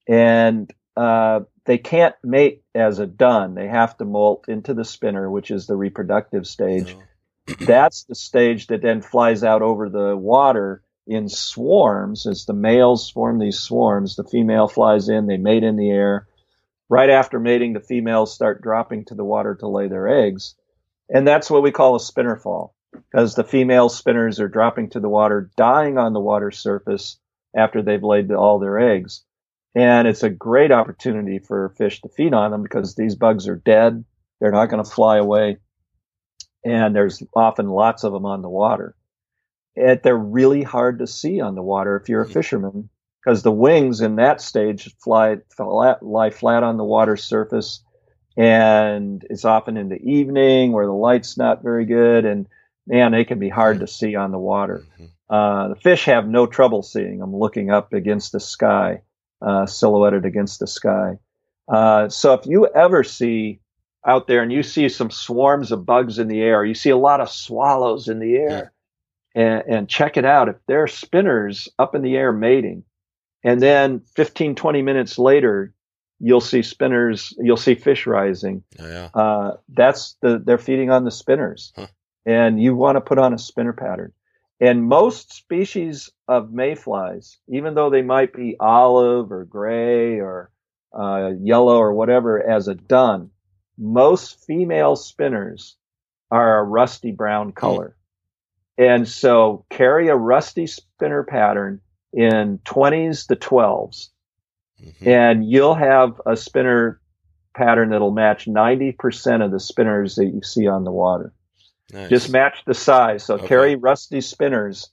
[0.07, 3.55] And uh, they can't mate as a dun.
[3.55, 6.95] They have to molt into the spinner, which is the reproductive stage.
[6.97, 12.25] Oh, That's the stage that then flies out over the water in swarms.
[12.25, 16.27] As the males form these swarms, the female flies in, they mate in the air.
[16.87, 20.55] Right after mating, the females start dropping to the water to lay their eggs.
[21.09, 24.99] And that's what we call a spinner fall because the female spinners are dropping to
[24.99, 27.17] the water, dying on the water surface
[27.55, 29.23] after they've laid all their eggs.
[29.73, 33.55] And it's a great opportunity for fish to feed on them because these bugs are
[33.55, 34.03] dead.
[34.39, 35.57] They're not going to fly away.
[36.65, 38.95] And there's often lots of them on the water.
[39.75, 42.89] And they're really hard to see on the water if you're a fisherman
[43.23, 47.83] because the wings in that stage fly flat, lie flat on the water surface.
[48.37, 52.25] And it's often in the evening where the light's not very good.
[52.25, 52.47] And
[52.85, 54.83] man, they can be hard to see on the water.
[54.99, 55.09] mhm.
[55.29, 59.01] Uh, the fish have no trouble seeing them looking up against the sky,
[59.41, 61.17] uh, silhouetted against the sky.
[61.67, 63.59] Uh, so if you ever see
[64.05, 66.97] out there and you see some swarms of bugs in the air, you see a
[66.97, 68.73] lot of swallows in the air,
[69.35, 70.49] and, and check it out.
[70.49, 72.83] If they're spinners up in the air mating,
[73.43, 75.73] and then 15, 20 minutes later,
[76.19, 79.09] you'll see spinners, you'll see fish rising Oh, yeah.
[79.13, 81.87] uh, that's the they're feeding on the spinners, Huh.
[82.25, 84.13] and you want to put on a spinner pattern.
[84.61, 90.51] And most species of mayflies, even though they might be olive or gray or
[90.93, 93.31] uh, yellow or whatever as a dun,
[93.77, 95.77] most female spinners
[96.29, 97.97] are a rusty brown color.
[98.77, 101.81] And so carry a rusty spinner pattern
[102.13, 104.09] in 20s to 12s
[104.81, 105.07] Mhm.
[105.07, 106.99] and you'll have a spinner
[107.55, 111.33] pattern that'll match 90% of the spinners that you see on the water.
[111.93, 112.09] Nice.
[112.09, 113.23] Just match the size.
[113.23, 113.47] So Okay.
[113.47, 114.91] carry rusty spinners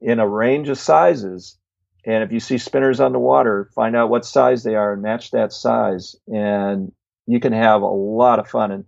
[0.00, 1.58] in a range of sizes.
[2.04, 5.02] And if you see spinners on the water, find out what size they are and
[5.02, 6.16] match that size.
[6.32, 6.92] And
[7.26, 8.70] you can have a lot of fun.
[8.70, 8.84] And,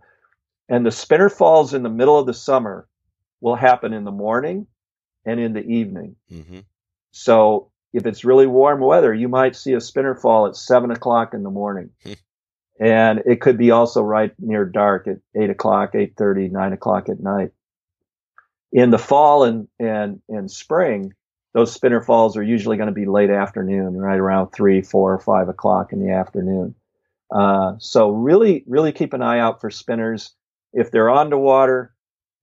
[0.68, 2.86] and the spinner falls in the middle of the summer
[3.40, 4.66] will happen in the morning
[5.24, 6.16] and in the evening.
[6.30, 6.64] Mhm.
[7.10, 11.34] So if it's really warm weather, you might see a spinner fall at seven o'clock
[11.34, 11.90] in the morning.
[12.80, 17.08] And it could be also right near dark at eight o'clock, eight thirty, nine o'clock
[17.08, 17.50] at night.
[18.72, 21.12] In the fall and, and, and spring,
[21.52, 25.18] those spinner falls are usually going to be late afternoon, right around three, four, or
[25.18, 26.74] five o'clock in the afternoon.
[27.30, 30.34] Uh, so really, really keep an eye out for spinners.
[30.72, 31.92] If they're on the water,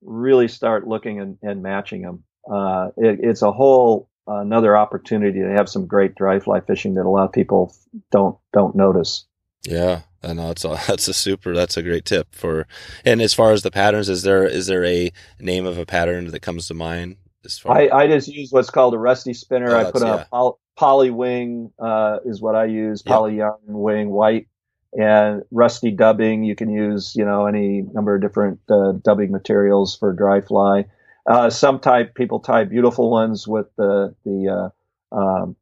[0.02, 2.22] really start looking and, and matching them.
[2.48, 7.06] Uh, it, it's a whole another opportunity to have some great dry fly fishing that
[7.06, 7.74] a lot of people
[8.10, 9.24] don't don't notice.
[9.66, 11.54] Yeah, I know it's a, that's a super.
[11.54, 12.66] That's a great tip for.
[13.04, 16.26] And as far as the patterns, is there is there a name of a pattern
[16.28, 17.16] that comes to mind?
[17.44, 19.70] As far I, I just use what's called a rusty spinner.
[19.70, 20.24] Oh, I put that's- a yeah.
[20.30, 23.02] poly, poly wing uh, is what I use.
[23.06, 23.12] Yep.
[23.12, 24.48] Poly yarn wing white
[24.92, 26.44] and rusty dubbing.
[26.44, 30.86] You can use you know any number of different uh, dubbing materials for dry fly.
[31.26, 34.72] Uh, some type people tie beautiful ones with the the
[35.12, 35.56] uh, um,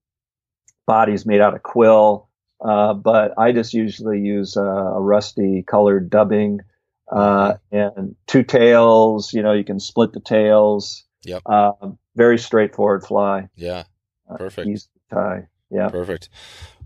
[0.86, 2.25] bodies made out of quill.
[2.60, 6.60] Uh, but I just usually use uh, a rusty colored dubbing
[7.10, 9.32] uh, and two tails.
[9.32, 11.04] You know, you can split the tails.
[11.24, 11.42] Yep.
[11.46, 13.48] Um, very straightforward fly.
[13.56, 13.84] yeah,
[14.30, 14.68] Uh, Perfect.
[14.68, 15.46] Easy to tie.
[15.70, 15.88] Yeah.
[15.88, 16.28] perfect.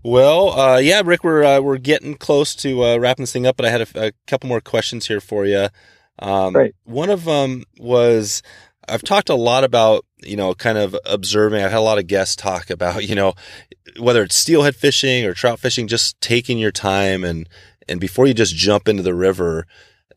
[0.03, 3.55] Well, uh, yeah, Rick, we're uh, we're getting close to uh, wrapping this thing up,
[3.55, 5.67] but I had a, a couple more questions here for you.
[6.17, 6.73] Um, Great.
[6.85, 8.41] One of them was
[8.87, 11.63] I've talked a lot about, you know, kind of observing.
[11.63, 13.33] I've had a lot of guests talk about, you know,
[13.99, 17.47] whether it's steelhead fishing or trout fishing, just taking your time and,
[17.87, 19.65] and before you just jump into the river,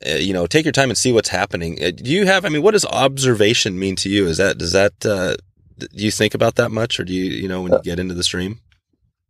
[0.06, 1.82] uh, you know, take your time and see what's happening.
[1.82, 4.26] Uh, do you have, I mean, what does observation mean to you?
[4.26, 5.36] Is that, does that, uh,
[5.78, 8.14] do you think about that much or do you, you know, when you get into
[8.14, 8.60] the stream?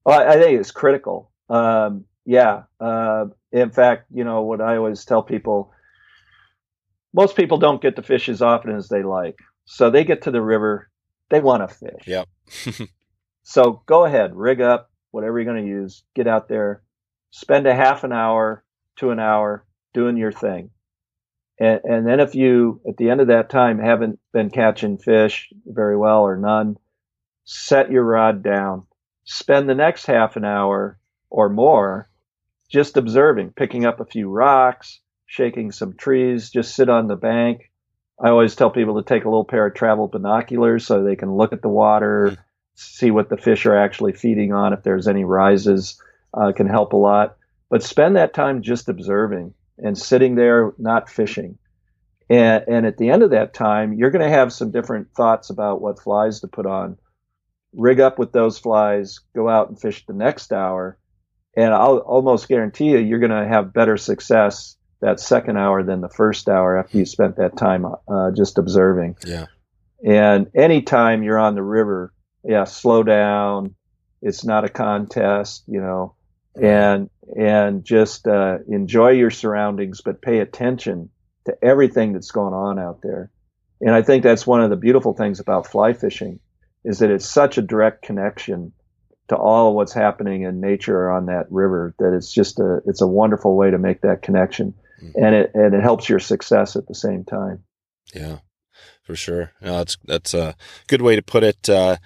[0.05, 1.31] Well, I think it's critical.
[1.49, 2.65] Um, yeah.
[2.81, 5.73] Uh, in fact, you know, what I always tell people,
[7.15, 9.39] most people don't get to fish as often as they like.
[9.65, 10.91] So they get to the river,
[11.31, 12.07] they want to fish.
[12.07, 12.29] Yep.
[13.43, 16.83] so go ahead, rig up whatever you're going to use, get out there,
[17.31, 18.65] spend a half an hour
[18.97, 20.71] to an hour doing your thing.
[21.61, 25.53] And, and then if you, at the end of that time, haven't been catching fish
[25.65, 26.79] very well or none,
[27.45, 28.89] set your rod down.
[29.23, 30.99] Spend the next half an hour
[31.31, 32.11] or more
[32.69, 34.99] just observing, picking up a few rocks,
[35.35, 37.73] shaking some trees, just sit on the bank.
[38.23, 41.35] I always tell people to take a little pair of travel binoculars so they can
[41.35, 42.39] look at the water, mm.
[42.77, 46.01] see what the fish are actually feeding on, if there's any rises,
[46.35, 47.37] uh, can help a lot.
[47.69, 51.59] But spend that time just observing and sitting there, not fishing.
[52.31, 55.51] And, and at the end of that time, you're going to have some different thoughts
[55.51, 56.97] about what flies to put on.
[57.73, 60.97] Rig up with those flies, go out and fish the next hour.
[61.57, 66.01] And I'll almost guarantee you, you're going to have better success that second hour than
[66.01, 69.17] the first hour after you spent that time uh, just observing.
[69.27, 69.47] Yeah.
[70.03, 73.75] And anytime you're on the river, yeah, slow down.
[74.23, 76.15] It's not a contest, you know,
[76.61, 81.11] and and just uh, enjoy your surroundings, but pay attention
[81.45, 83.31] to everything that's going on out there.
[83.83, 86.41] And I think that's one of the beautiful things about fly fishing
[86.83, 88.73] is that it's such a direct connection
[89.29, 93.07] to all what's happening in nature on that river that it's just a it's a
[93.07, 94.73] wonderful way to make that connection
[95.03, 95.25] mm-hmm.
[95.25, 97.65] and it and it helps your success at the same time.
[98.15, 98.39] Yeah,
[99.03, 99.53] for sure.
[99.61, 101.69] No, that's that's a good way to put it.
[101.69, 101.97] Uh,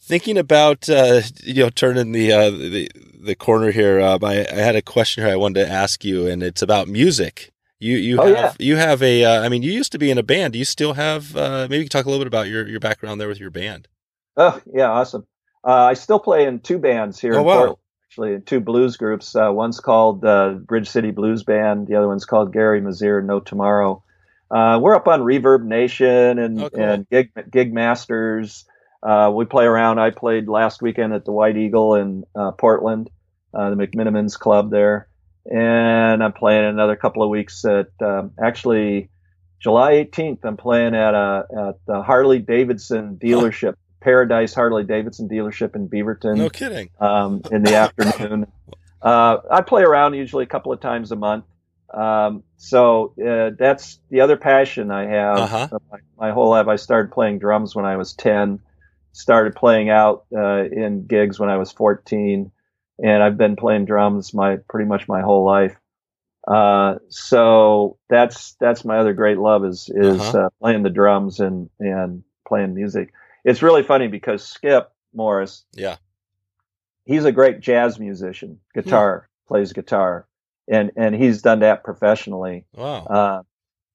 [0.00, 2.90] thinking about uh, you know turning the uh, the
[3.22, 6.26] the corner here, uh, I, I, had a question here I wanted to ask you,
[6.26, 7.52] and it's about music.
[7.78, 8.66] You you oh, have yeah.
[8.66, 9.24] you have a.
[9.24, 10.52] Uh, I mean, you used to be in a band.
[10.52, 11.36] Do you still have?
[11.36, 13.50] Uh, maybe you can talk a little bit about your your background there with your
[13.50, 13.88] band.
[14.36, 15.26] Oh yeah, awesome.
[15.64, 17.54] Uh, I still play in two bands here oh, in wow.
[17.54, 17.78] Portland
[18.12, 19.34] actually two blues groups.
[19.34, 21.86] Uh, one's called uh, Bridge City Blues Band.
[21.86, 24.04] The other one's called Gary Mazir No Tomorrow.
[24.50, 26.84] Uh, we're up on Reverb Nation and, oh, cool.
[26.84, 28.66] and Gig, Gig Masters.
[29.02, 29.98] Uh, we play around.
[29.98, 33.08] I played last weekend at the White Eagle in uh, Portland,
[33.54, 35.08] uh, the McMenamins Club there.
[35.50, 39.08] And I'm playing another couple of weeks at um, actually
[39.58, 40.40] July 18th.
[40.44, 46.36] I'm playing at a at the Harley Davidson dealership Paradise Harley Davidson dealership in Beaverton.
[46.36, 46.90] No kidding.
[47.00, 48.46] Um, in the afternoon.
[49.00, 51.44] Uh, I play around usually a couple of times a month.
[51.92, 55.38] Um, so uh, that's the other passion I have.
[55.38, 55.68] Uh-huh.
[55.90, 58.60] My, my, whole life, I started playing drums when I was 10,
[59.12, 62.50] started playing out uh, in gigs when I was 14,
[63.02, 65.76] and I've been playing drums my pretty much my whole life.
[66.48, 70.38] Uh, so that's that's my other great love is is uh-huh.
[70.38, 73.12] Uh, playing the drums and and playing music
[73.44, 75.96] it's really funny because Skip Morris, yeah,
[77.04, 80.26] he's a great jazz musician, guitar plays guitar,
[80.66, 82.64] and and he's done that professionally.
[82.74, 83.04] Wow.
[83.04, 83.42] Uh,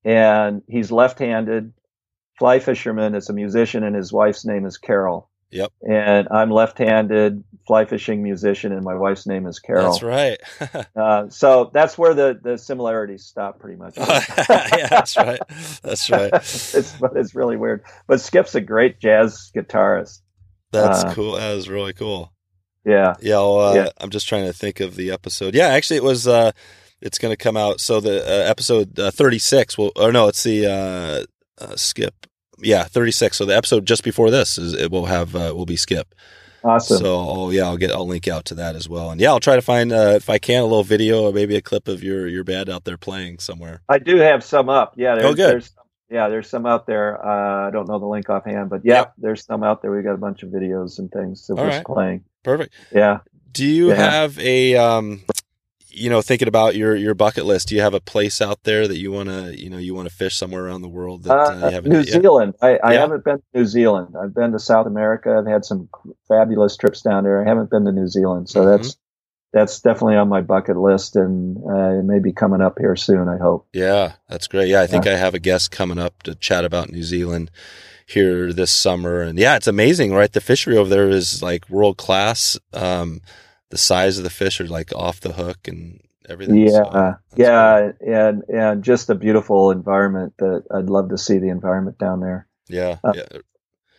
[0.03, 1.73] and he's left-handed,
[2.37, 3.15] fly fisherman.
[3.15, 5.29] Is a musician, and his wife's name is Carol.
[5.51, 5.71] Yep.
[5.87, 9.91] And I'm left-handed fly fishing musician, and my wife's name is Carol.
[9.91, 10.37] That's right.
[10.95, 13.97] uh, so that's where the, the similarities stop, pretty much.
[13.97, 15.39] yeah, that's right.
[15.83, 16.33] That's right.
[16.33, 20.21] it's it's really weird, but Skip's a great jazz guitarist.
[20.71, 21.33] That's uh, cool.
[21.33, 22.33] That is really cool.
[22.85, 23.15] Yeah.
[23.21, 23.89] Yeah, uh, yeah.
[23.99, 25.55] I'm just trying to think of the episode.
[25.55, 26.27] Yeah, actually, it was.
[26.27, 26.51] Uh,
[26.99, 27.79] it's going to come out.
[27.79, 31.27] So the uh, episode uh, 36 will, or no, it's the
[31.75, 32.25] Skip
[32.59, 33.37] yeah, 36.
[33.37, 36.13] So the episode just before this is it will have uh, will be Skip.
[36.63, 36.97] Awesome.
[36.97, 39.39] So I'll, yeah, I'll get I'll link out to that as well, and yeah, I'll
[39.39, 42.03] try to find uh, if I can a little video or maybe a clip of
[42.03, 43.81] your your band out there playing somewhere.
[43.87, 44.93] I do have some up.
[44.97, 45.51] Yeah, there's, oh, good.
[45.51, 45.71] There's,
[46.09, 47.23] yeah, there's some out there.
[47.25, 49.13] Uh, I don't know the link offhand, but yeah, yep.
[49.17, 49.91] there's some out there.
[49.91, 51.85] We got a bunch of videos and things of us right.
[51.85, 52.23] playing.
[52.43, 52.73] Perfect.
[52.91, 53.19] Yeah.
[53.51, 53.95] Do you yeah.
[53.95, 55.23] have a um,
[55.97, 58.87] you know, thinking about your your bucket list, do you have a place out there
[58.87, 61.33] that you want to, you know, you want to fish somewhere around the world that
[61.33, 62.55] uh, uh, New Zealand.
[62.61, 62.99] I, I yeah.
[62.99, 64.15] haven't been to New Zealand.
[64.21, 65.35] I've been to South America.
[65.37, 65.89] I've had some
[66.27, 67.43] fabulous trips down there.
[67.43, 68.69] I haven't been to New Zealand, so mm-hmm.
[68.69, 68.97] that's
[69.53, 73.27] that's definitely on my bucket list, and uh, it may be coming up here soon.
[73.27, 73.67] I hope.
[73.73, 74.67] Yeah, that's great.
[74.67, 75.13] Yeah, I think yeah.
[75.13, 77.49] I have a guest coming up to chat about New Zealand
[78.05, 80.31] here this summer, and yeah, it's amazing, right?
[80.31, 82.57] The fishery over there is like world class.
[82.73, 83.21] Um,
[83.69, 85.99] the size of the fish are like off the hook and
[86.29, 86.55] everything.
[86.67, 91.49] Yeah, so yeah, and and just a beautiful environment that I'd love to see the
[91.49, 92.47] environment down there.
[92.67, 93.23] Yeah, Uh, yeah.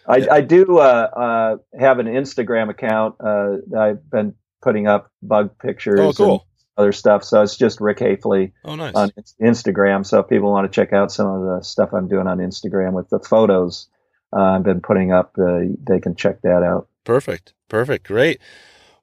[0.07, 0.33] I, Yeah.
[0.35, 3.17] I do uh, uh, have an Instagram account.
[3.21, 6.47] Uh, that I've been putting up bug pictures Oh, and cool.
[6.77, 7.25] other stuff.
[7.25, 8.95] So it's just Rick Hafele Oh, nice.
[8.95, 9.11] on
[9.41, 10.05] Instagram.
[10.07, 12.93] So if people want to check out some of the stuff I'm doing on Instagram
[12.93, 13.89] with the photos
[14.37, 16.89] uh, I've been putting up, uh, they can check that out.
[17.05, 17.55] Perfect.
[17.69, 18.07] Perfect.
[18.07, 18.41] Great.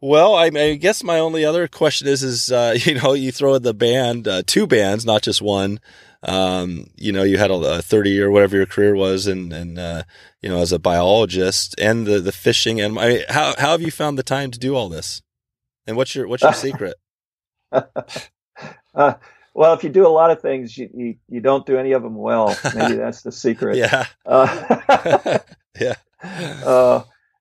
[0.02, 3.56] Well, I, I guess my only other question is, is uh, you know, you throw
[3.56, 5.80] in the band, uh, two bands, not just one.
[6.24, 9.78] Um, you know, you had a, a thirty or whatever your career was, and and
[9.78, 10.04] uh,
[10.41, 13.91] you know, as a biologist, and the the fishing, and I, how how have you
[13.91, 15.22] found the time to do all this?
[15.86, 16.96] And what's your what's your secret?
[17.72, 19.14] Uh,
[19.54, 22.04] well, if you do a lot of things, you, you, you don't do any of
[22.04, 22.58] them well.
[22.76, 23.78] Maybe that's the secret.
[23.78, 25.39] Yeah, Uh,
[25.80, 25.93] yeah,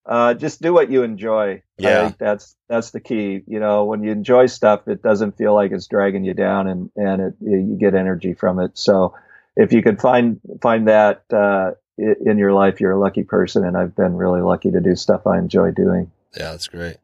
[0.07, 1.63] uh, just do what you enjoy.
[1.79, 2.01] Yeah.
[2.01, 3.43] I think that's that's the key.
[3.47, 6.91] You know, when you enjoy stuff, it doesn't feel like it's dragging you down, and
[6.97, 8.77] and it you get energy from it.
[8.77, 9.15] So,
[9.57, 13.65] if you could find find that uh, in your life, you're a lucky person.
[13.65, 16.11] And I've been really lucky to do stuff I enjoy doing.
[16.37, 16.51] yeah.
[16.51, 16.97] That's great.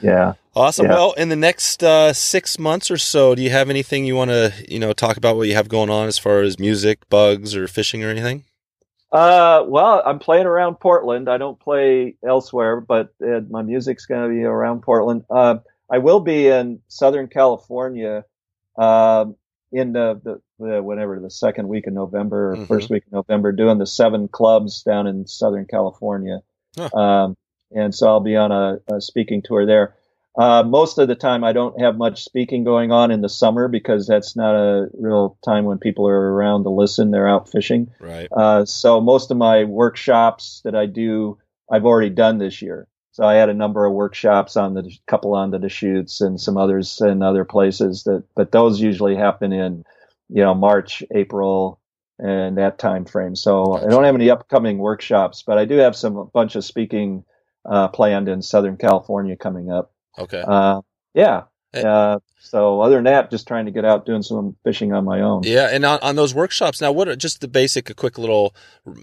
[0.00, 0.34] Yeah.
[0.54, 0.86] Awesome.
[0.86, 0.94] Yeah.
[0.94, 4.30] Well, in the next uh, six months or so, do you have anything you want
[4.30, 7.54] to, you know, talk about what you have going on as far as music, bugs,
[7.54, 8.44] or fishing or anything?
[9.10, 11.28] Uh, well, I'm playing around Portland.
[11.28, 15.24] I don't play elsewhere, but uh, my music's going to be around Portland.
[15.30, 15.58] Uh,
[15.90, 18.24] I will be in Southern California
[18.76, 19.36] um,
[19.72, 22.68] in the, the, the whenever the second week of November or Mhm.
[22.68, 26.40] first week of November, doing the seven clubs down in Southern California.
[26.76, 26.94] Huh.
[26.96, 27.36] Um,
[27.74, 29.94] and so I'll be on a, a speaking tour there.
[30.38, 33.66] Uh, most of the time, I don't have much speaking going on in the summer
[33.66, 37.10] because that's not a real time when people are around to listen.
[37.10, 37.90] They're out fishing.
[37.98, 38.28] Right.
[38.30, 41.38] Uh, so most of my workshops that I do,
[41.70, 42.86] I've already done this year.
[43.10, 46.56] So I had a number of workshops on the couple on the Deschutes and some
[46.56, 49.84] others in other places that, but those usually happen in,
[50.28, 51.80] you know, March, April,
[52.20, 53.34] and that time frame.
[53.34, 56.64] So I don't have any upcoming workshops, but I do have some a bunch of
[56.64, 57.24] speaking
[57.68, 59.92] uh, planned in Southern California coming up.
[60.18, 60.42] Okay.
[60.46, 60.80] Uh,
[61.14, 61.44] yeah.
[61.72, 61.82] Hey.
[61.82, 65.20] Uh, so other than that, just trying to get out doing some fishing on my
[65.20, 65.42] own.
[65.44, 68.54] Yeah, and on, on those workshops now, what are just the basic, a quick little,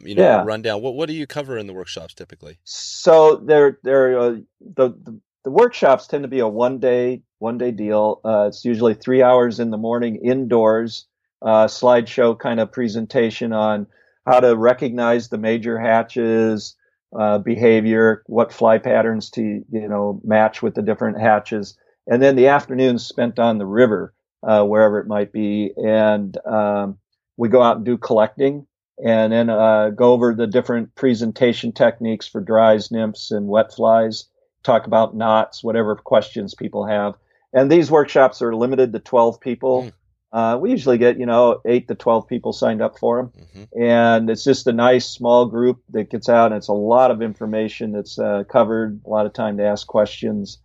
[0.03, 0.43] you know, Yeah.
[0.43, 0.81] rundown?
[0.81, 2.57] What what do you cover in the workshops typically?
[2.63, 7.59] So they're they're uh, the, the the workshops tend to be a one day one
[7.59, 8.19] day deal.
[8.25, 11.05] Uh, it's usually three hours in the morning indoors,
[11.43, 13.85] uh, slideshow kind of presentation on
[14.25, 16.75] how to recognize the major hatches,
[17.17, 22.35] uh, behavior, what fly patterns to you know match with the different hatches, and then
[22.35, 24.13] the afternoons spent on the river,
[24.43, 26.97] uh, wherever it might be, and um,
[27.37, 28.67] we go out and do collecting
[29.03, 34.25] and then uh, go over the different presentation techniques for dries, nymphs, and wet flies.
[34.63, 37.15] Talk about knots, whatever questions people have.
[37.53, 39.83] And these workshops are limited to 12 people.
[39.83, 39.91] Mm.
[40.31, 43.45] Uh, we usually get, you know, eight to 12 people signed up for them.
[43.53, 46.47] hmm And it's just a nice small group that gets out.
[46.47, 49.87] And it's a lot of information that's uh, covered, a lot of time to ask
[49.87, 50.59] questions.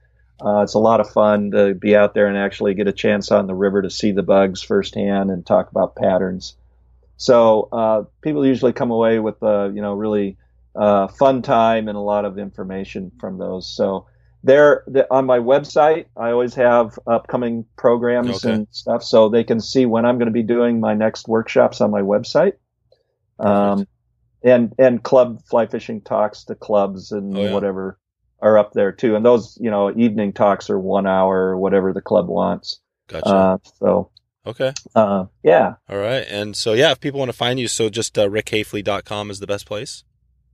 [0.44, 3.30] Uh, it's a lot of fun to be out there and actually get a chance
[3.30, 6.56] on the river to see the bugs firsthand and talk about patterns.
[7.16, 10.38] So uh, people usually come away with a you know really
[10.74, 13.66] uh, fun time and a lot of information from those.
[13.68, 14.06] So
[14.42, 18.54] there the, on my website, I always have upcoming programs Okay.
[18.54, 21.80] and stuff, so they can see when I'm going to be doing my next workshops
[21.80, 22.54] on my website.
[23.38, 23.86] Um,
[24.42, 27.52] and and club fly fishing talks to clubs and Oh, yeah.
[27.52, 27.98] whatever
[28.40, 29.14] are up there too.
[29.16, 32.80] And those you know evening talks are one hour or whatever the club wants.
[33.08, 33.26] Gotcha.
[33.28, 34.10] Uh, so
[34.46, 34.72] okay.
[34.94, 36.24] uh, yeah, All right.
[36.28, 39.46] And so, yeah, if people want to find you, so just uh, rickhafele.com is the
[39.46, 40.04] best place.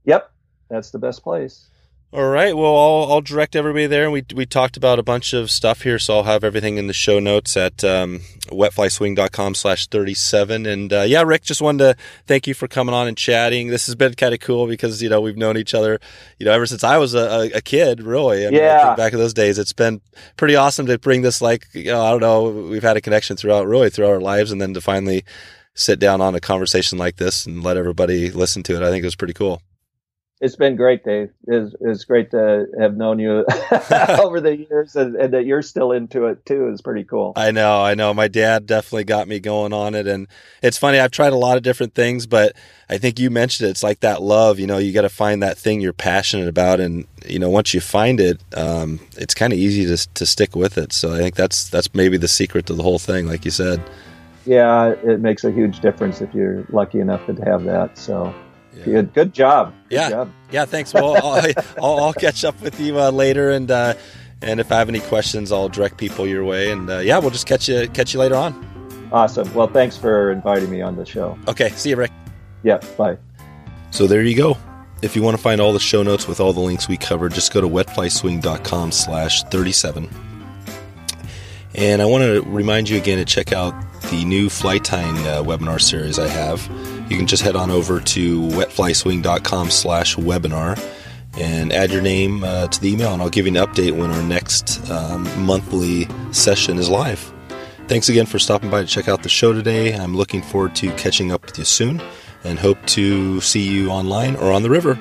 [0.03, 0.31] yep,
[0.69, 1.67] that's the best place.
[2.13, 2.55] All right.
[2.55, 4.05] Well, I'll, I'll direct everybody there.
[4.05, 6.87] And we, we talked about a bunch of stuff here, so I'll have everything in
[6.87, 10.65] the show notes at um, wetflyswing.com slash 37.
[10.65, 13.67] And uh, yeah, Rick, just wanted to thank you for coming on and chatting.
[13.67, 15.99] This has been kind of cool because, you know, we've known each other,
[16.39, 18.47] you know, ever since I was a, a, kid, really.
[18.47, 18.95] I mean, Yeah.
[18.95, 19.99] back in those days, it's been
[20.37, 23.35] pretty awesome to bring this, like, you know, I don't know, we've had a connection
[23.35, 24.53] throughout, really, throughout our lives.
[24.53, 25.25] And then to finally
[25.75, 29.03] sit down on a conversation like this and let everybody listen to it, I think
[29.03, 29.61] it was pretty cool.
[30.39, 31.31] It's been great, Dave.
[31.47, 33.43] It's, it's great to have known you
[34.19, 36.69] over the years, and, and that you're still into it too.
[36.69, 37.33] Is pretty cool.
[37.35, 38.13] I know, I know.
[38.13, 40.05] My dad definitely got me going on it.
[40.05, 40.27] And
[40.61, 42.55] it's funny, I've tried a lot of different things, but
[42.87, 43.71] I think you mentioned it.
[43.71, 46.79] It's like that love, you know, you got to find that thing you're passionate about.
[46.79, 50.55] And, you know, once you find it, um, it's kind of easy to, to stick
[50.55, 50.93] with it.
[50.93, 53.81] So I think that's, that's maybe the secret to the whole thing, like you said.
[54.45, 57.97] Yeah, it makes a huge difference if you're lucky enough to have that.
[57.97, 58.33] So
[58.77, 58.85] Yeah.
[58.85, 59.73] good, good job.
[59.89, 60.09] Good Yeah.
[60.09, 60.31] job.
[60.51, 60.93] Yeah, thanks.
[60.93, 61.51] Well, I'll,
[61.83, 63.49] I'll, I'll catch up with you uh, later.
[63.51, 63.93] And, uh,
[64.41, 66.71] And if I have any questions, I'll direct people your way.
[66.71, 68.53] And uh, yeah, we'll just catch you catch you later on.
[69.11, 69.51] Awesome.
[69.55, 71.37] Well, thanks for inviting me on the show.
[71.47, 71.69] Okay.
[71.69, 72.11] See you, Rick.
[72.61, 72.77] Yeah.
[72.97, 73.17] Bye.
[73.89, 74.55] So there you go.
[75.01, 77.33] If you want to find all the show notes with all the links we covered,
[77.33, 80.07] just go to wetflyswing.com slash 37.
[81.75, 83.73] And I want to remind you again to check out
[84.09, 86.67] the new fly tying uh, webinar series I have.
[87.09, 90.77] You can just head on over to wetflyswing.com slash webinar
[91.37, 94.11] and add your name uh, to the email, and I'll give you an update when
[94.11, 97.31] our next um, monthly session is live.
[97.87, 99.93] Thanks again for stopping by to check out the show today.
[99.93, 102.01] I'm looking forward to catching up with you soon
[102.43, 104.97] and hope to see you online or on the river.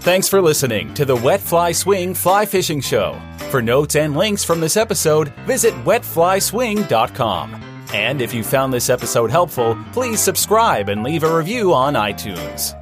[0.00, 3.20] Thanks for listening to the Wet Fly Swing Fly Fishing Show.
[3.50, 7.73] For notes and links from this episode, visit wetflyswing.com.
[7.94, 12.74] And if you found this episode helpful, please subscribe and leave a review on iTunes.